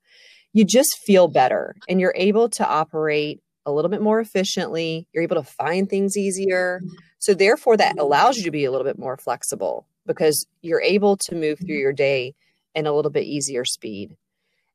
you 0.52 0.64
just 0.64 0.98
feel 1.04 1.28
better 1.28 1.74
and 1.88 2.00
you're 2.00 2.14
able 2.16 2.48
to 2.48 2.66
operate 2.66 3.40
a 3.66 3.72
little 3.72 3.90
bit 3.90 4.00
more 4.00 4.20
efficiently. 4.20 5.06
You're 5.12 5.24
able 5.24 5.36
to 5.36 5.42
find 5.42 5.88
things 5.88 6.16
easier. 6.16 6.80
So, 7.18 7.34
therefore, 7.34 7.76
that 7.76 7.98
allows 7.98 8.38
you 8.38 8.44
to 8.44 8.50
be 8.50 8.64
a 8.64 8.70
little 8.70 8.84
bit 8.86 8.98
more 8.98 9.16
flexible 9.16 9.86
because 10.06 10.46
you're 10.62 10.80
able 10.80 11.16
to 11.16 11.34
move 11.34 11.58
through 11.58 11.76
your 11.76 11.92
day 11.92 12.34
in 12.74 12.86
a 12.86 12.92
little 12.92 13.10
bit 13.10 13.24
easier 13.24 13.64
speed. 13.64 14.16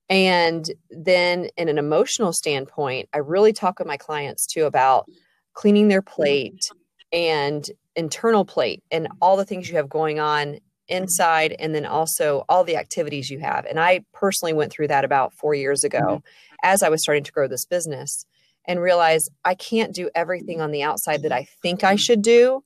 And 0.10 0.70
then, 0.90 1.50
in 1.56 1.70
an 1.70 1.78
emotional 1.78 2.34
standpoint, 2.34 3.08
I 3.14 3.20
really 3.20 3.54
talk 3.54 3.80
with 3.80 3.88
my 3.88 3.98
clients 3.98 4.46
too 4.46 4.66
about 4.66 5.06
cleaning 5.54 5.88
their 5.88 6.02
plate 6.02 6.70
and 7.14 7.66
internal 7.96 8.46
plate 8.46 8.84
and 8.92 9.08
all 9.22 9.38
the 9.38 9.46
things 9.46 9.70
you 9.70 9.76
have 9.76 9.90
going 9.90 10.20
on 10.20 10.60
inside 10.88 11.56
and 11.58 11.74
then 11.74 11.86
also 11.86 12.44
all 12.50 12.64
the 12.64 12.76
activities 12.76 13.30
you 13.30 13.40
have. 13.40 13.66
And 13.66 13.80
I 13.80 14.04
personally 14.14 14.54
went 14.54 14.72
through 14.72 14.90
that 14.90 15.06
about 15.06 15.34
four 15.34 15.56
years 15.56 15.84
ago 15.84 16.00
mm-hmm. 16.00 16.26
as 16.64 16.84
I 16.84 16.90
was 16.90 17.02
starting 17.02 17.24
to 17.24 17.32
grow 17.32 17.48
this 17.48 17.66
business 17.66 18.26
and 18.66 18.80
realize 18.80 19.30
I 19.44 19.56
can't 19.56 19.94
do 19.94 20.10
everything 20.14 20.62
on 20.62 20.72
the 20.72 20.84
outside 20.84 21.24
that 21.24 21.32
I 21.32 21.48
think 21.62 21.84
I 21.84 21.96
should 21.96 22.22
do. 22.22 22.64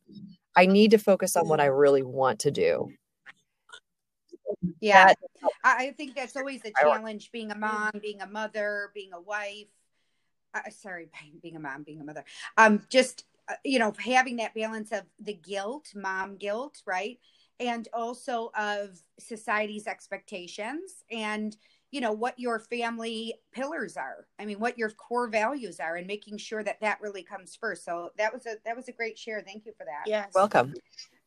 I 0.55 0.65
need 0.65 0.91
to 0.91 0.97
focus 0.97 1.35
on 1.35 1.47
what 1.47 1.61
I 1.61 1.65
really 1.65 2.03
want 2.03 2.39
to 2.39 2.51
do. 2.51 2.89
Yeah. 4.79 5.07
That, 5.07 5.17
I 5.63 5.91
think 5.91 6.15
that's 6.15 6.35
always 6.35 6.61
a 6.65 6.71
challenge 6.81 7.31
being 7.31 7.51
a 7.51 7.57
mom, 7.57 7.91
being 8.01 8.21
a 8.21 8.27
mother, 8.27 8.91
being 8.93 9.13
a 9.13 9.21
wife. 9.21 9.67
Uh, 10.53 10.69
sorry, 10.69 11.09
being 11.41 11.55
a 11.55 11.59
mom, 11.59 11.83
being 11.83 12.01
a 12.01 12.03
mother. 12.03 12.23
Um, 12.57 12.81
just, 12.89 13.25
you 13.63 13.79
know, 13.79 13.93
having 13.99 14.37
that 14.37 14.53
balance 14.55 14.91
of 14.91 15.03
the 15.19 15.33
guilt, 15.33 15.91
mom 15.95 16.37
guilt, 16.37 16.81
right? 16.85 17.19
And 17.59 17.87
also 17.93 18.51
of 18.57 18.99
society's 19.19 19.87
expectations 19.87 21.03
and, 21.11 21.55
you 21.91 22.01
know 22.01 22.11
what 22.11 22.37
your 22.37 22.59
family 22.59 23.35
pillars 23.53 23.95
are. 23.95 24.27
I 24.37 24.43
mean 24.43 24.59
what 24.59 24.77
your 24.77 24.89
core 24.89 25.29
values 25.29 25.79
are 25.79 25.95
and 25.95 26.05
making 26.05 26.39
sure 26.39 26.61
that 26.61 26.81
that 26.81 26.99
really 26.99 27.23
comes 27.23 27.55
first. 27.55 27.85
So 27.85 28.09
that 28.17 28.33
was 28.33 28.45
a 28.45 28.55
that 28.65 28.75
was 28.75 28.89
a 28.89 28.91
great 28.91 29.17
share. 29.17 29.41
Thank 29.41 29.65
you 29.65 29.71
for 29.77 29.85
that. 29.85 30.03
Yes. 30.05 30.31
Welcome. 30.35 30.73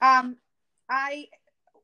Um 0.02 0.36
i 0.90 1.26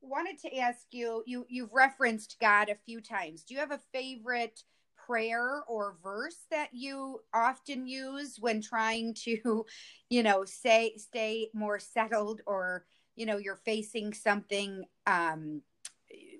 wanted 0.02 0.38
to 0.40 0.56
ask 0.58 0.86
you 0.90 1.22
you 1.24 1.46
you've 1.48 1.72
referenced 1.72 2.36
god 2.40 2.68
a 2.68 2.74
few 2.74 3.00
times. 3.00 3.44
Do 3.44 3.54
you 3.54 3.60
have 3.60 3.70
a 3.70 3.80
favorite 3.92 4.62
prayer 5.06 5.62
or 5.68 5.96
verse 6.02 6.46
that 6.50 6.68
you 6.72 7.20
often 7.32 7.86
use 7.86 8.36
when 8.40 8.60
trying 8.60 9.14
to 9.14 9.64
you 10.10 10.22
know 10.22 10.44
say 10.44 10.94
stay 10.96 11.48
more 11.54 11.78
settled 11.78 12.40
or 12.46 12.84
you 13.16 13.26
know 13.26 13.36
you're 13.36 13.60
facing 13.64 14.12
something 14.12 14.84
um 15.06 15.62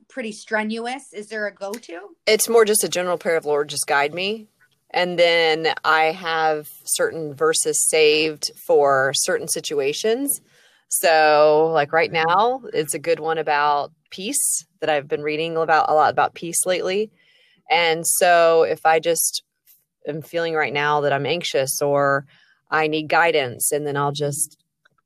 pretty 0.08 0.32
strenuous. 0.32 1.12
Is 1.12 1.28
there 1.28 1.46
a 1.46 1.54
go 1.54 1.72
to? 1.72 2.00
It's 2.26 2.48
more 2.48 2.64
just 2.64 2.84
a 2.84 2.88
general 2.88 3.18
prayer 3.18 3.36
of 3.36 3.44
Lord, 3.44 3.68
just 3.68 3.86
guide 3.86 4.14
me. 4.14 4.48
And 4.90 5.18
then 5.18 5.74
I 5.84 6.04
have 6.04 6.68
certain 6.84 7.34
verses 7.34 7.84
saved 7.88 8.52
for 8.66 9.12
certain 9.14 9.48
situations. 9.48 10.40
So, 10.88 11.70
like 11.72 11.92
right 11.92 12.12
now, 12.12 12.62
it's 12.72 12.94
a 12.94 13.00
good 13.00 13.18
one 13.18 13.38
about 13.38 13.90
peace 14.10 14.64
that 14.78 14.88
I've 14.88 15.08
been 15.08 15.22
reading 15.22 15.56
about 15.56 15.90
a 15.90 15.94
lot 15.94 16.12
about 16.12 16.34
peace 16.34 16.64
lately. 16.64 17.10
And 17.70 18.06
so, 18.06 18.62
if 18.62 18.84
I 18.84 19.00
just 19.00 19.42
am 20.06 20.22
feeling 20.22 20.54
right 20.54 20.72
now 20.72 21.00
that 21.00 21.12
I'm 21.12 21.26
anxious 21.26 21.80
or 21.80 22.26
I 22.70 22.86
need 22.86 23.08
guidance, 23.08 23.72
and 23.72 23.86
then 23.86 23.96
I'll 23.96 24.12
just 24.12 24.58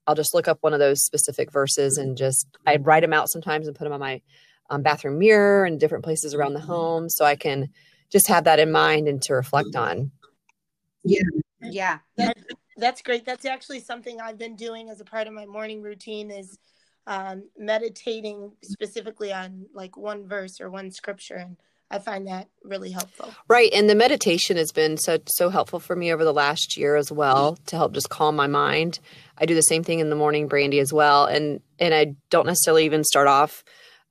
I'll 0.07 0.15
just 0.15 0.35
look 0.35 0.49
up 0.49 0.59
one 0.63 0.73
of 0.73 0.81
those 0.81 1.05
specific 1.05 1.53
verses 1.53 1.99
and 1.99 2.17
just 2.17 2.47
I 2.67 2.77
write 2.77 3.01
them 3.01 3.13
out 3.13 3.29
sometimes 3.29 3.67
and 3.67 3.77
put 3.77 3.85
them 3.85 3.93
on 3.93 4.01
my 4.01 4.23
um, 4.71 4.83
bathroom 4.83 5.19
mirror 5.19 5.65
and 5.65 5.79
different 5.79 6.05
places 6.05 6.35
around 6.35 6.55
the 6.55 6.61
home 6.61 7.09
so 7.09 7.25
I 7.25 7.37
can 7.37 7.69
just 8.11 8.27
have 8.29 8.45
that 8.45 8.59
in 8.59 8.73
mind 8.73 9.07
and 9.07 9.21
to 9.23 9.35
reflect 9.35 9.77
on. 9.77 10.11
Yeah. 11.05 11.23
Yeah. 11.61 11.99
That, 12.17 12.37
that's 12.77 13.03
great. 13.03 13.25
That's 13.25 13.45
actually 13.45 13.81
something 13.81 14.21
I've 14.21 14.39
been 14.39 14.57
doing 14.57 14.89
as 14.89 15.01
a 15.01 15.05
part 15.05 15.27
of 15.27 15.33
my 15.33 15.47
morning 15.47 15.83
routine 15.83 16.31
is 16.31 16.59
um, 17.07 17.45
meditating 17.57 18.53
specifically 18.63 19.33
on 19.33 19.67
like 19.75 19.97
one 19.97 20.27
verse 20.27 20.61
or 20.61 20.71
one 20.71 20.91
scripture. 20.91 21.37
And 21.37 21.57
I 21.91 21.99
find 21.99 22.27
that 22.27 22.49
really 22.63 22.91
helpful. 22.91 23.33
Right. 23.49 23.73
And 23.73 23.89
the 23.89 23.95
meditation 23.95 24.57
has 24.59 24.73
been 24.73 24.99
so 24.99 25.19
so 25.27 25.49
helpful 25.49 25.81
for 25.81 25.97
me 25.97 26.13
over 26.13 26.25
the 26.25 26.35
last 26.35 26.77
year 26.77 26.97
as 26.97 27.11
well 27.11 27.57
to 27.67 27.77
help 27.77 27.93
just 27.93 28.11
calm 28.11 28.37
my 28.37 28.47
mind. 28.47 29.01
I 29.39 29.47
do 29.47 29.55
the 29.55 29.63
same 29.63 29.83
thing 29.83 30.01
in 30.01 30.11
the 30.11 30.17
morning, 30.17 30.49
Brandy, 30.49 30.81
as 30.81 30.93
well. 30.93 31.25
And 31.25 31.61
and 31.79 31.95
I 31.95 32.15
don't 32.31 32.47
necessarily 32.47 32.85
even 32.85 33.05
start 33.05 33.27
off 33.27 33.65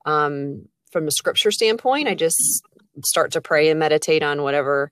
um, 0.08 0.66
from 0.90 1.06
a 1.06 1.10
scripture 1.10 1.50
standpoint, 1.50 2.08
I 2.08 2.14
just 2.14 2.62
start 3.04 3.32
to 3.32 3.40
pray 3.40 3.68
and 3.68 3.78
meditate 3.78 4.22
on 4.22 4.42
whatever 4.42 4.90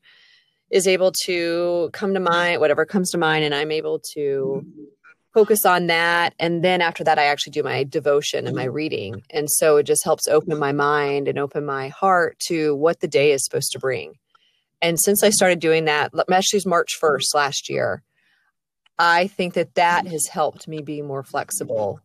is 0.71 0.87
able 0.87 1.13
to 1.25 1.91
come 1.93 2.13
to 2.15 2.21
mind, 2.21 2.61
whatever 2.61 2.85
comes 2.85 3.11
to 3.13 3.19
mind, 3.19 3.45
and 3.45 3.55
I'm 3.55 3.71
able 3.71 4.01
to 4.15 4.65
focus 5.37 5.67
on 5.67 5.87
that. 5.89 6.35
And 6.39 6.65
then 6.65 6.81
after 6.81 7.05
that, 7.05 7.19
I 7.19 7.25
actually 7.25 7.51
do 7.53 7.63
my 7.63 7.85
devotion 7.85 8.47
and 8.47 8.57
my 8.57 8.67
mm. 8.67 8.73
reading. 8.73 9.23
And 9.31 9.51
so 9.51 9.77
it 9.77 9.83
just 9.83 10.03
helps 10.03 10.27
open 10.27 10.59
my 10.59 10.73
mind 10.73 11.29
and 11.29 11.39
open 11.39 11.67
my 11.67 11.89
heart 11.89 12.39
to 12.49 12.75
what 12.75 13.01
the 13.01 13.09
day 13.09 13.33
is 13.33 13.45
supposed 13.45 13.73
to 13.73 13.79
bring. 13.79 14.15
And 14.81 14.99
since 14.99 15.23
I 15.23 15.31
started 15.31 15.61
doing 15.61 15.85
that, 15.85 16.13
actually 16.33 16.63
March 16.65 16.97
1st 17.01 17.35
last 17.35 17.69
year, 17.69 18.03
I 18.99 19.27
think 19.27 19.55
that 19.55 19.75
that 19.75 20.07
has 20.07 20.27
helped 20.27 20.67
me 20.67 20.81
be 20.81 21.03
more 21.03 21.23
flexible, 21.23 22.01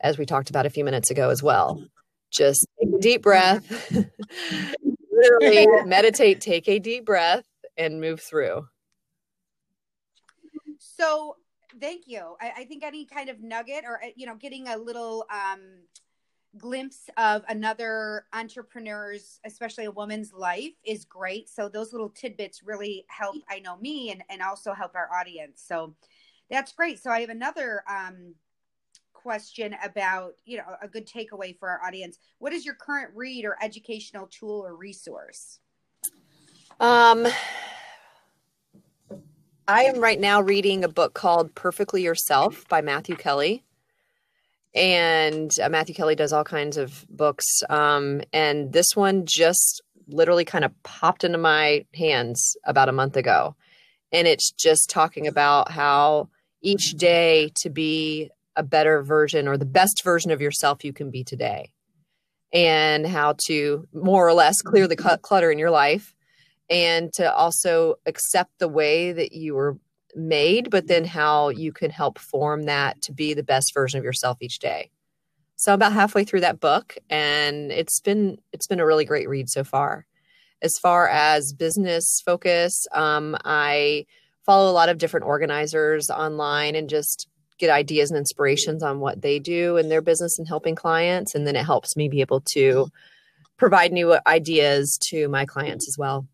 as 0.00 0.16
we 0.16 0.24
talked 0.24 0.50
about 0.50 0.66
a 0.66 0.70
few 0.70 0.84
minutes 0.84 1.10
ago 1.10 1.30
as 1.30 1.42
well 1.42 1.82
just 2.30 2.66
take 2.78 2.94
a 2.94 2.98
deep 2.98 3.22
breath. 3.22 3.92
Literally 5.12 5.66
meditate, 5.86 6.40
take 6.40 6.68
a 6.68 6.78
deep 6.78 7.04
breath 7.04 7.44
and 7.76 8.00
move 8.00 8.20
through. 8.20 8.66
So 10.78 11.36
thank 11.80 12.04
you. 12.06 12.36
I, 12.40 12.52
I, 12.58 12.64
think 12.64 12.82
any 12.82 13.04
kind 13.04 13.28
of 13.28 13.40
nugget 13.40 13.84
or, 13.84 14.02
uh, 14.02 14.08
you 14.16 14.26
know, 14.26 14.34
getting 14.34 14.68
a 14.68 14.76
little 14.76 15.26
um, 15.30 15.60
glimpse 16.56 17.08
of 17.16 17.44
another 17.48 18.24
entrepreneur's, 18.32 19.40
especially 19.44 19.84
a 19.84 19.90
woman's 19.90 20.32
life 20.32 20.72
is 20.84 21.04
great. 21.04 21.48
So 21.48 21.68
those 21.68 21.92
little 21.92 22.10
tidbits 22.10 22.62
really 22.62 23.04
help, 23.08 23.36
I 23.48 23.60
know 23.60 23.76
me 23.76 24.10
and, 24.10 24.22
and 24.30 24.42
also 24.42 24.72
help 24.72 24.94
our 24.94 25.10
audience. 25.12 25.62
So 25.66 25.94
that's 26.50 26.72
great. 26.72 27.02
So 27.02 27.10
I 27.10 27.20
have 27.20 27.30
another 27.30 27.82
um, 27.88 28.34
question 29.12 29.74
about 29.84 30.34
you 30.44 30.56
know 30.56 30.64
a 30.80 30.86
good 30.86 31.06
takeaway 31.06 31.56
for 31.58 31.68
our 31.68 31.84
audience 31.84 32.18
what 32.38 32.52
is 32.52 32.64
your 32.64 32.74
current 32.74 33.10
read 33.16 33.44
or 33.44 33.56
educational 33.60 34.28
tool 34.28 34.64
or 34.64 34.76
resource 34.76 35.58
um 36.78 37.26
i 39.68 39.84
am 39.84 40.00
right 40.00 40.18
now 40.18 40.40
reading 40.40 40.82
a 40.82 40.88
book 40.88 41.14
called 41.14 41.54
perfectly 41.54 42.02
yourself 42.02 42.66
by 42.68 42.80
matthew 42.80 43.14
kelly. 43.14 43.62
And 44.74 45.50
uh, 45.62 45.68
matthew 45.68 45.94
kelly 45.94 46.16
does 46.16 46.32
all 46.32 46.44
kinds 46.44 46.76
of 46.76 47.06
books 47.08 47.62
um 47.70 48.22
and 48.32 48.72
this 48.72 48.96
one 48.96 49.24
just 49.26 49.82
literally 50.08 50.44
kind 50.44 50.64
of 50.64 50.72
popped 50.82 51.24
into 51.24 51.38
my 51.38 51.84
hands 51.94 52.56
about 52.64 52.88
a 52.88 52.92
month 52.92 53.16
ago. 53.16 53.54
And 54.12 54.26
it's 54.26 54.50
just 54.50 54.90
talking 54.90 55.26
about 55.26 55.70
how 55.70 56.30
each 56.62 56.92
day 56.92 57.52
to 57.56 57.70
be 57.70 58.30
a 58.56 58.62
better 58.62 59.02
version 59.02 59.46
or 59.46 59.56
the 59.56 59.66
best 59.66 60.02
version 60.02 60.30
of 60.30 60.40
yourself 60.40 60.84
you 60.84 60.92
can 60.92 61.10
be 61.10 61.22
today 61.22 61.70
and 62.52 63.06
how 63.06 63.34
to 63.46 63.86
more 63.92 64.26
or 64.26 64.32
less 64.32 64.60
clear 64.62 64.88
the 64.88 64.96
clutter 64.96 65.50
in 65.50 65.58
your 65.58 65.70
life 65.70 66.14
and 66.70 67.12
to 67.14 67.32
also 67.34 67.94
accept 68.06 68.50
the 68.58 68.68
way 68.68 69.12
that 69.12 69.32
you 69.32 69.54
were 69.54 69.78
made 70.14 70.70
but 70.70 70.86
then 70.86 71.04
how 71.04 71.48
you 71.50 71.72
can 71.72 71.90
help 71.90 72.18
form 72.18 72.64
that 72.64 73.00
to 73.02 73.12
be 73.12 73.34
the 73.34 73.42
best 73.42 73.74
version 73.74 73.98
of 73.98 74.04
yourself 74.04 74.38
each 74.40 74.58
day 74.58 74.90
so 75.56 75.72
I'm 75.72 75.76
about 75.76 75.92
halfway 75.92 76.24
through 76.24 76.40
that 76.40 76.60
book 76.60 76.96
and 77.10 77.70
it's 77.70 78.00
been 78.00 78.38
it's 78.52 78.66
been 78.66 78.80
a 78.80 78.86
really 78.86 79.04
great 79.04 79.28
read 79.28 79.50
so 79.50 79.64
far 79.64 80.06
as 80.62 80.78
far 80.78 81.08
as 81.08 81.52
business 81.52 82.22
focus 82.24 82.86
um, 82.92 83.36
i 83.44 84.06
follow 84.44 84.70
a 84.70 84.72
lot 84.72 84.88
of 84.88 84.96
different 84.96 85.26
organizers 85.26 86.08
online 86.08 86.74
and 86.74 86.88
just 86.88 87.28
get 87.58 87.70
ideas 87.70 88.10
and 88.10 88.16
inspirations 88.16 88.82
on 88.82 89.00
what 89.00 89.20
they 89.20 89.38
do 89.38 89.76
in 89.76 89.88
their 89.88 90.00
business 90.00 90.38
and 90.38 90.48
helping 90.48 90.74
clients. 90.74 91.34
And 91.34 91.46
then 91.46 91.56
it 91.56 91.66
helps 91.66 91.96
me 91.96 92.08
be 92.08 92.20
able 92.20 92.40
to 92.52 92.88
provide 93.56 93.92
new 93.92 94.16
ideas 94.26 94.96
to 94.98 95.28
my 95.28 95.44
clients 95.44 95.88
as 95.88 95.98
well. 95.98 96.26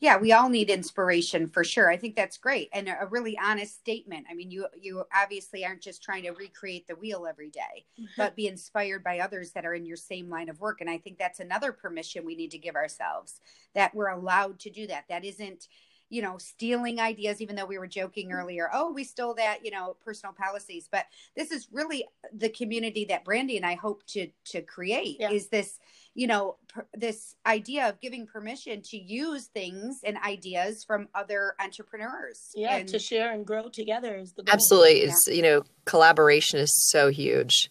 Yeah, 0.00 0.16
we 0.16 0.32
all 0.32 0.48
need 0.48 0.70
inspiration 0.70 1.46
for 1.46 1.62
sure. 1.62 1.90
I 1.90 1.98
think 1.98 2.16
that's 2.16 2.38
great 2.38 2.70
and 2.72 2.88
a 2.88 3.06
really 3.10 3.38
honest 3.38 3.78
statement. 3.78 4.26
I 4.30 4.34
mean, 4.34 4.50
you 4.50 4.66
you 4.80 5.04
obviously 5.14 5.64
aren't 5.64 5.82
just 5.82 6.02
trying 6.02 6.22
to 6.22 6.30
recreate 6.30 6.86
the 6.86 6.96
wheel 6.96 7.26
every 7.26 7.50
day, 7.50 7.84
mm-hmm. 8.00 8.06
but 8.16 8.34
be 8.34 8.46
inspired 8.46 9.04
by 9.04 9.18
others 9.18 9.52
that 9.52 9.66
are 9.66 9.74
in 9.74 9.84
your 9.84 9.98
same 9.98 10.30
line 10.30 10.48
of 10.48 10.58
work. 10.58 10.80
And 10.80 10.88
I 10.88 10.96
think 10.96 11.18
that's 11.18 11.40
another 11.40 11.70
permission 11.72 12.24
we 12.24 12.34
need 12.34 12.50
to 12.52 12.58
give 12.58 12.76
ourselves 12.76 13.40
that 13.74 13.94
we're 13.94 14.08
allowed 14.08 14.58
to 14.60 14.70
do 14.70 14.86
that. 14.86 15.04
That 15.10 15.24
isn't 15.24 15.68
you 16.10 16.22
know, 16.22 16.36
stealing 16.38 16.98
ideas, 16.98 17.40
even 17.40 17.54
though 17.54 17.64
we 17.64 17.78
were 17.78 17.86
joking 17.86 18.32
earlier, 18.32 18.68
oh, 18.74 18.92
we 18.92 19.04
stole 19.04 19.32
that, 19.34 19.64
you 19.64 19.70
know, 19.70 19.96
personal 20.04 20.34
policies. 20.34 20.88
But 20.90 21.06
this 21.36 21.52
is 21.52 21.68
really 21.70 22.04
the 22.34 22.48
community 22.48 23.04
that 23.06 23.24
Brandy 23.24 23.56
and 23.56 23.64
I 23.64 23.76
hope 23.76 24.04
to 24.08 24.26
to 24.46 24.60
create 24.60 25.18
yeah. 25.20 25.30
is 25.30 25.48
this, 25.48 25.78
you 26.14 26.26
know, 26.26 26.56
per, 26.68 26.86
this 26.94 27.36
idea 27.46 27.88
of 27.88 28.00
giving 28.00 28.26
permission 28.26 28.82
to 28.82 28.96
use 28.96 29.46
things 29.46 30.00
and 30.04 30.16
ideas 30.18 30.84
from 30.84 31.08
other 31.14 31.54
entrepreneurs. 31.60 32.50
Yeah, 32.54 32.76
and, 32.76 32.88
to 32.88 32.98
share 32.98 33.32
and 33.32 33.46
grow 33.46 33.68
together 33.68 34.16
is 34.16 34.32
the 34.32 34.42
goal. 34.42 34.52
Absolutely. 34.52 35.00
It's, 35.00 35.26
you 35.26 35.42
know, 35.42 35.62
collaboration 35.84 36.58
is 36.60 36.72
so 36.90 37.08
huge 37.08 37.70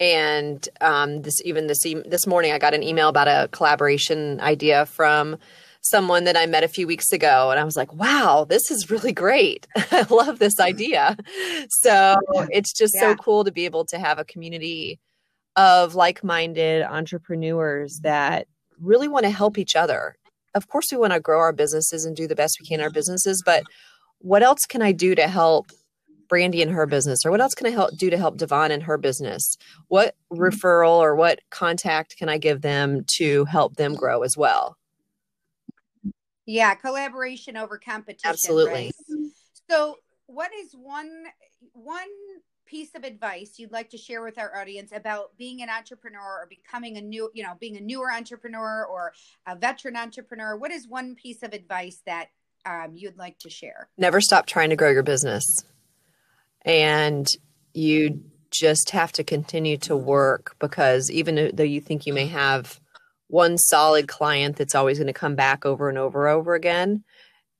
and 0.00 0.68
um, 0.80 1.22
this 1.22 1.42
even 1.44 1.66
this 1.66 1.82
this 1.82 2.24
morning 2.24 2.52
i 2.52 2.58
got 2.58 2.72
an 2.72 2.84
email 2.84 3.08
about 3.08 3.26
a 3.26 3.48
collaboration 3.50 4.40
idea 4.40 4.86
from 4.86 5.36
someone 5.80 6.24
that 6.24 6.36
I 6.36 6.46
met 6.46 6.64
a 6.64 6.68
few 6.68 6.86
weeks 6.86 7.12
ago. 7.12 7.50
And 7.50 7.58
I 7.58 7.64
was 7.64 7.76
like, 7.76 7.92
wow, 7.92 8.46
this 8.48 8.70
is 8.70 8.90
really 8.90 9.12
great. 9.12 9.66
I 9.76 10.06
love 10.10 10.38
this 10.38 10.60
idea. 10.60 11.16
So 11.70 12.16
it's 12.50 12.72
just 12.72 12.94
yeah. 12.94 13.00
so 13.00 13.16
cool 13.16 13.44
to 13.44 13.52
be 13.52 13.64
able 13.64 13.84
to 13.86 13.98
have 13.98 14.18
a 14.18 14.24
community 14.24 14.98
of 15.58 15.96
like 15.96 16.22
minded 16.22 16.82
entrepreneurs 16.84 17.98
that 18.02 18.46
really 18.80 19.08
want 19.08 19.24
to 19.24 19.30
help 19.30 19.58
each 19.58 19.74
other. 19.74 20.14
Of 20.54 20.68
course, 20.68 20.86
we 20.92 20.98
want 20.98 21.12
to 21.12 21.20
grow 21.20 21.40
our 21.40 21.52
businesses 21.52 22.04
and 22.04 22.16
do 22.16 22.28
the 22.28 22.36
best 22.36 22.58
we 22.60 22.66
can 22.66 22.80
in 22.80 22.84
our 22.84 22.90
businesses, 22.90 23.42
but 23.44 23.64
what 24.18 24.42
else 24.42 24.64
can 24.66 24.82
I 24.82 24.92
do 24.92 25.14
to 25.16 25.26
help 25.26 25.70
Brandy 26.28 26.62
in 26.62 26.68
her 26.68 26.86
business? 26.86 27.24
Or 27.24 27.30
what 27.30 27.40
else 27.40 27.54
can 27.54 27.66
I 27.66 27.70
help 27.70 27.96
do 27.96 28.08
to 28.08 28.16
help 28.16 28.36
Devon 28.36 28.70
in 28.70 28.82
her 28.82 28.98
business? 28.98 29.56
What 29.88 30.14
mm-hmm. 30.32 30.42
referral 30.42 30.98
or 30.98 31.16
what 31.16 31.40
contact 31.50 32.16
can 32.16 32.28
I 32.28 32.38
give 32.38 32.62
them 32.62 33.04
to 33.16 33.44
help 33.46 33.76
them 33.76 33.94
grow 33.94 34.22
as 34.22 34.36
well? 34.36 34.76
Yeah, 36.46 36.74
collaboration 36.76 37.56
over 37.56 37.78
competition. 37.78 38.30
Absolutely. 38.30 38.92
Right? 39.08 39.30
So, 39.68 39.96
what 40.26 40.50
is 40.54 40.72
one 40.72 41.24
one 41.72 42.08
piece 42.68 42.94
of 42.94 43.04
advice 43.04 43.58
you'd 43.58 43.72
like 43.72 43.90
to 43.90 43.98
share 43.98 44.22
with 44.22 44.38
our 44.38 44.56
audience 44.56 44.92
about 44.92 45.36
being 45.36 45.62
an 45.62 45.68
entrepreneur 45.68 46.20
or 46.20 46.46
becoming 46.48 46.96
a 46.96 47.00
new, 47.00 47.30
you 47.34 47.42
know, 47.42 47.54
being 47.58 47.76
a 47.76 47.80
newer 47.80 48.12
entrepreneur 48.12 48.84
or 48.84 49.12
a 49.46 49.56
veteran 49.56 49.96
entrepreneur? 49.96 50.56
What 50.56 50.70
is 50.70 50.86
one 50.86 51.14
piece 51.14 51.42
of 51.42 51.52
advice 51.52 52.02
that 52.06 52.28
um, 52.66 52.92
you'd 52.94 53.16
like 53.16 53.38
to 53.40 53.50
share? 53.50 53.88
Never 53.96 54.20
stop 54.20 54.46
trying 54.46 54.70
to 54.70 54.76
grow 54.76 54.90
your 54.90 55.02
business. 55.02 55.64
And 56.62 57.26
you 57.72 58.22
just 58.50 58.90
have 58.90 59.12
to 59.12 59.24
continue 59.24 59.76
to 59.76 59.96
work 59.96 60.56
because 60.58 61.10
even 61.10 61.50
though 61.54 61.62
you 61.62 61.80
think 61.80 62.06
you 62.06 62.12
may 62.12 62.26
have 62.26 62.80
one 63.28 63.58
solid 63.58 64.08
client 64.08 64.56
that's 64.56 64.74
always 64.74 64.98
going 64.98 65.06
to 65.06 65.12
come 65.12 65.34
back 65.34 65.66
over 65.66 65.88
and 65.88 65.98
over 65.98 66.26
and 66.26 66.36
over 66.36 66.54
again 66.54 67.04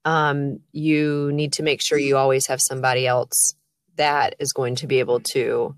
um, 0.05 0.61
you 0.73 1.31
need 1.33 1.53
to 1.53 1.63
make 1.63 1.83
sure 1.83 1.99
you 1.99 2.17
always 2.17 2.47
have 2.47 2.61
somebody 2.63 3.07
else 3.07 3.55
that 3.99 4.35
is 4.39 4.53
going 4.53 4.77
to 4.77 4.87
be 4.87 4.99
able 4.99 5.21
to 5.33 5.77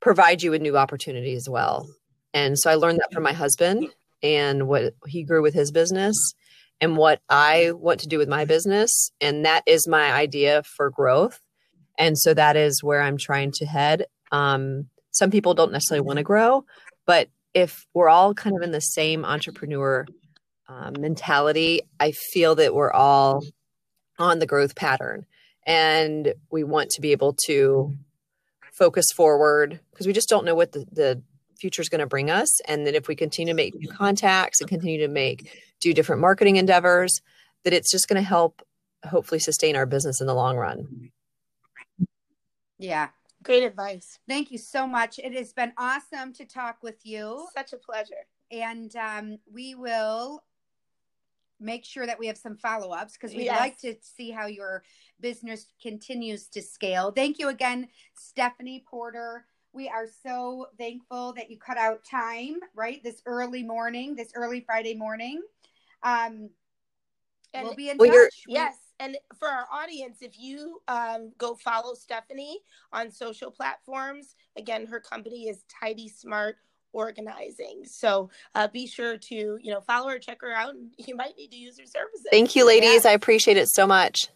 provide 0.00 0.42
you 0.42 0.50
with 0.50 0.62
new 0.62 0.76
opportunities 0.76 1.42
as 1.46 1.50
well. 1.50 1.88
And 2.32 2.58
so 2.58 2.70
i 2.70 2.74
learned 2.74 3.00
that 3.00 3.12
from 3.12 3.24
my 3.24 3.32
husband 3.32 3.88
and 4.22 4.68
what 4.68 4.94
he 5.06 5.24
grew 5.24 5.42
with 5.42 5.54
his 5.54 5.72
business 5.72 6.16
and 6.80 6.96
what 6.96 7.20
i 7.28 7.72
want 7.72 8.00
to 8.00 8.08
do 8.08 8.18
with 8.18 8.28
my 8.28 8.44
business. 8.44 9.10
And 9.20 9.44
that 9.44 9.64
is 9.66 9.88
my 9.88 10.12
idea 10.12 10.62
for 10.62 10.90
growth. 10.90 11.40
And 11.98 12.16
so 12.16 12.32
that 12.34 12.56
is 12.56 12.82
where 12.82 13.02
i'm 13.02 13.18
trying 13.18 13.50
to 13.56 13.66
head. 13.66 14.06
Um, 14.30 14.88
some 15.10 15.30
people 15.30 15.54
don't 15.54 15.72
necessarily 15.72 16.06
want 16.06 16.18
to 16.18 16.22
grow 16.22 16.64
but 17.08 17.30
if 17.54 17.86
we're 17.94 18.10
all 18.10 18.34
kind 18.34 18.54
of 18.54 18.62
in 18.62 18.70
the 18.70 18.80
same 18.80 19.24
entrepreneur 19.24 20.06
um, 20.68 20.92
mentality, 21.00 21.80
I 21.98 22.12
feel 22.12 22.54
that 22.56 22.74
we're 22.74 22.92
all 22.92 23.42
on 24.18 24.40
the 24.40 24.46
growth 24.46 24.76
pattern 24.76 25.24
and 25.68 26.32
we 26.50 26.64
want 26.64 26.90
to 26.90 27.00
be 27.00 27.12
able 27.12 27.34
to 27.44 27.94
focus 28.72 29.12
forward 29.14 29.78
because 29.90 30.06
we 30.06 30.12
just 30.14 30.28
don't 30.28 30.44
know 30.44 30.54
what 30.54 30.72
the, 30.72 30.86
the 30.90 31.22
future 31.58 31.82
is 31.82 31.88
going 31.88 32.00
to 32.00 32.06
bring 32.06 32.30
us. 32.30 32.60
And 32.62 32.86
that 32.86 32.94
if 32.94 33.06
we 33.06 33.14
continue 33.14 33.52
to 33.52 33.56
make 33.56 33.74
new 33.74 33.88
contacts 33.88 34.60
and 34.60 34.68
continue 34.68 34.98
to 34.98 35.08
make, 35.08 35.50
do 35.80 35.92
different 35.92 36.22
marketing 36.22 36.56
endeavors, 36.56 37.20
that 37.64 37.74
it's 37.74 37.90
just 37.90 38.08
going 38.08 38.20
to 38.20 38.26
help 38.26 38.62
hopefully 39.04 39.38
sustain 39.38 39.76
our 39.76 39.86
business 39.86 40.20
in 40.20 40.26
the 40.26 40.34
long 40.34 40.56
run. 40.56 41.10
Yeah, 42.78 43.08
Great 43.44 43.62
advice. 43.62 44.18
Thank 44.28 44.50
you 44.50 44.58
so 44.58 44.86
much. 44.86 45.18
It 45.18 45.32
has 45.34 45.52
been 45.52 45.72
awesome 45.78 46.32
to 46.34 46.44
talk 46.44 46.82
with 46.82 46.96
you. 47.04 47.46
Such 47.56 47.72
a 47.72 47.76
pleasure. 47.76 48.26
And 48.50 48.94
um, 48.96 49.38
we 49.52 49.74
will 49.74 50.42
make 51.60 51.84
sure 51.84 52.06
that 52.06 52.18
we 52.18 52.26
have 52.26 52.36
some 52.36 52.56
follow 52.56 52.90
ups 52.90 53.14
because 53.14 53.34
we'd 53.34 53.44
yes. 53.44 53.58
like 53.58 53.78
to 53.78 53.94
see 54.00 54.30
how 54.30 54.46
your 54.46 54.82
business 55.20 55.66
continues 55.82 56.48
to 56.48 56.62
scale. 56.62 57.10
Thank 57.10 57.38
you 57.38 57.48
again, 57.48 57.88
Stephanie 58.14 58.84
Porter. 58.88 59.46
We 59.72 59.88
are 59.88 60.06
so 60.22 60.66
thankful 60.78 61.34
that 61.34 61.50
you 61.50 61.58
cut 61.58 61.76
out 61.76 62.04
time, 62.04 62.56
right? 62.74 63.02
This 63.02 63.22
early 63.26 63.62
morning, 63.62 64.14
this 64.14 64.32
early 64.34 64.60
Friday 64.60 64.94
morning. 64.94 65.42
Um, 66.02 66.50
and 67.54 67.64
we'll 67.64 67.74
be 67.74 67.90
in 67.90 67.98
well, 67.98 68.10
touch. 68.10 68.44
Yes 68.46 68.76
and 69.00 69.16
for 69.38 69.48
our 69.48 69.66
audience, 69.72 70.18
if 70.22 70.38
you 70.38 70.80
um, 70.88 71.32
go 71.38 71.54
follow 71.54 71.94
Stephanie 71.94 72.60
on 72.92 73.10
social 73.10 73.50
platforms, 73.50 74.34
again, 74.56 74.86
her 74.86 75.00
company 75.00 75.48
is 75.48 75.64
Tidy 75.80 76.08
Smart 76.08 76.56
Organizing. 76.92 77.82
So 77.84 78.30
uh, 78.54 78.68
be 78.68 78.86
sure 78.86 79.16
to 79.16 79.34
you 79.34 79.70
know 79.70 79.80
follow 79.80 80.08
her, 80.08 80.18
check 80.18 80.40
her 80.40 80.52
out, 80.52 80.74
and 80.74 80.90
you 81.06 81.16
might 81.16 81.36
need 81.36 81.50
to 81.50 81.56
use 81.56 81.78
her 81.78 81.86
services. 81.86 82.26
Thank 82.30 82.56
you, 82.56 82.66
ladies. 82.66 83.06
I 83.06 83.12
appreciate 83.12 83.56
it 83.56 83.68
so 83.68 83.86
much. 83.86 84.28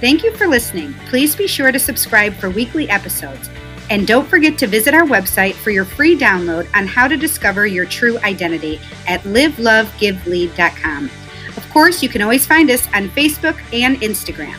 Thank 0.00 0.22
you 0.22 0.36
for 0.36 0.46
listening. 0.46 0.92
Please 1.08 1.34
be 1.34 1.46
sure 1.46 1.72
to 1.72 1.78
subscribe 1.78 2.34
for 2.34 2.50
weekly 2.50 2.88
episodes. 2.90 3.48
And 3.88 4.06
don't 4.06 4.28
forget 4.28 4.58
to 4.58 4.66
visit 4.66 4.92
our 4.92 5.04
website 5.04 5.54
for 5.54 5.70
your 5.70 5.86
free 5.86 6.18
download 6.18 6.68
on 6.74 6.86
how 6.86 7.08
to 7.08 7.16
discover 7.16 7.66
your 7.66 7.86
true 7.86 8.18
identity 8.18 8.78
at 9.06 9.20
livelovegivelead.com. 9.22 11.10
Of 11.56 11.70
course, 11.70 12.02
you 12.02 12.08
can 12.08 12.20
always 12.20 12.46
find 12.46 12.70
us 12.70 12.86
on 12.88 13.08
Facebook 13.10 13.56
and 13.72 13.96
Instagram. 13.98 14.58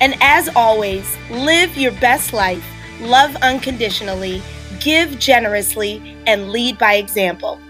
And 0.00 0.16
as 0.20 0.48
always, 0.56 1.16
live 1.30 1.76
your 1.76 1.92
best 1.92 2.32
life, 2.32 2.64
love 3.00 3.36
unconditionally, 3.36 4.42
give 4.80 5.18
generously, 5.18 6.16
and 6.26 6.50
lead 6.50 6.78
by 6.78 6.94
example. 6.94 7.60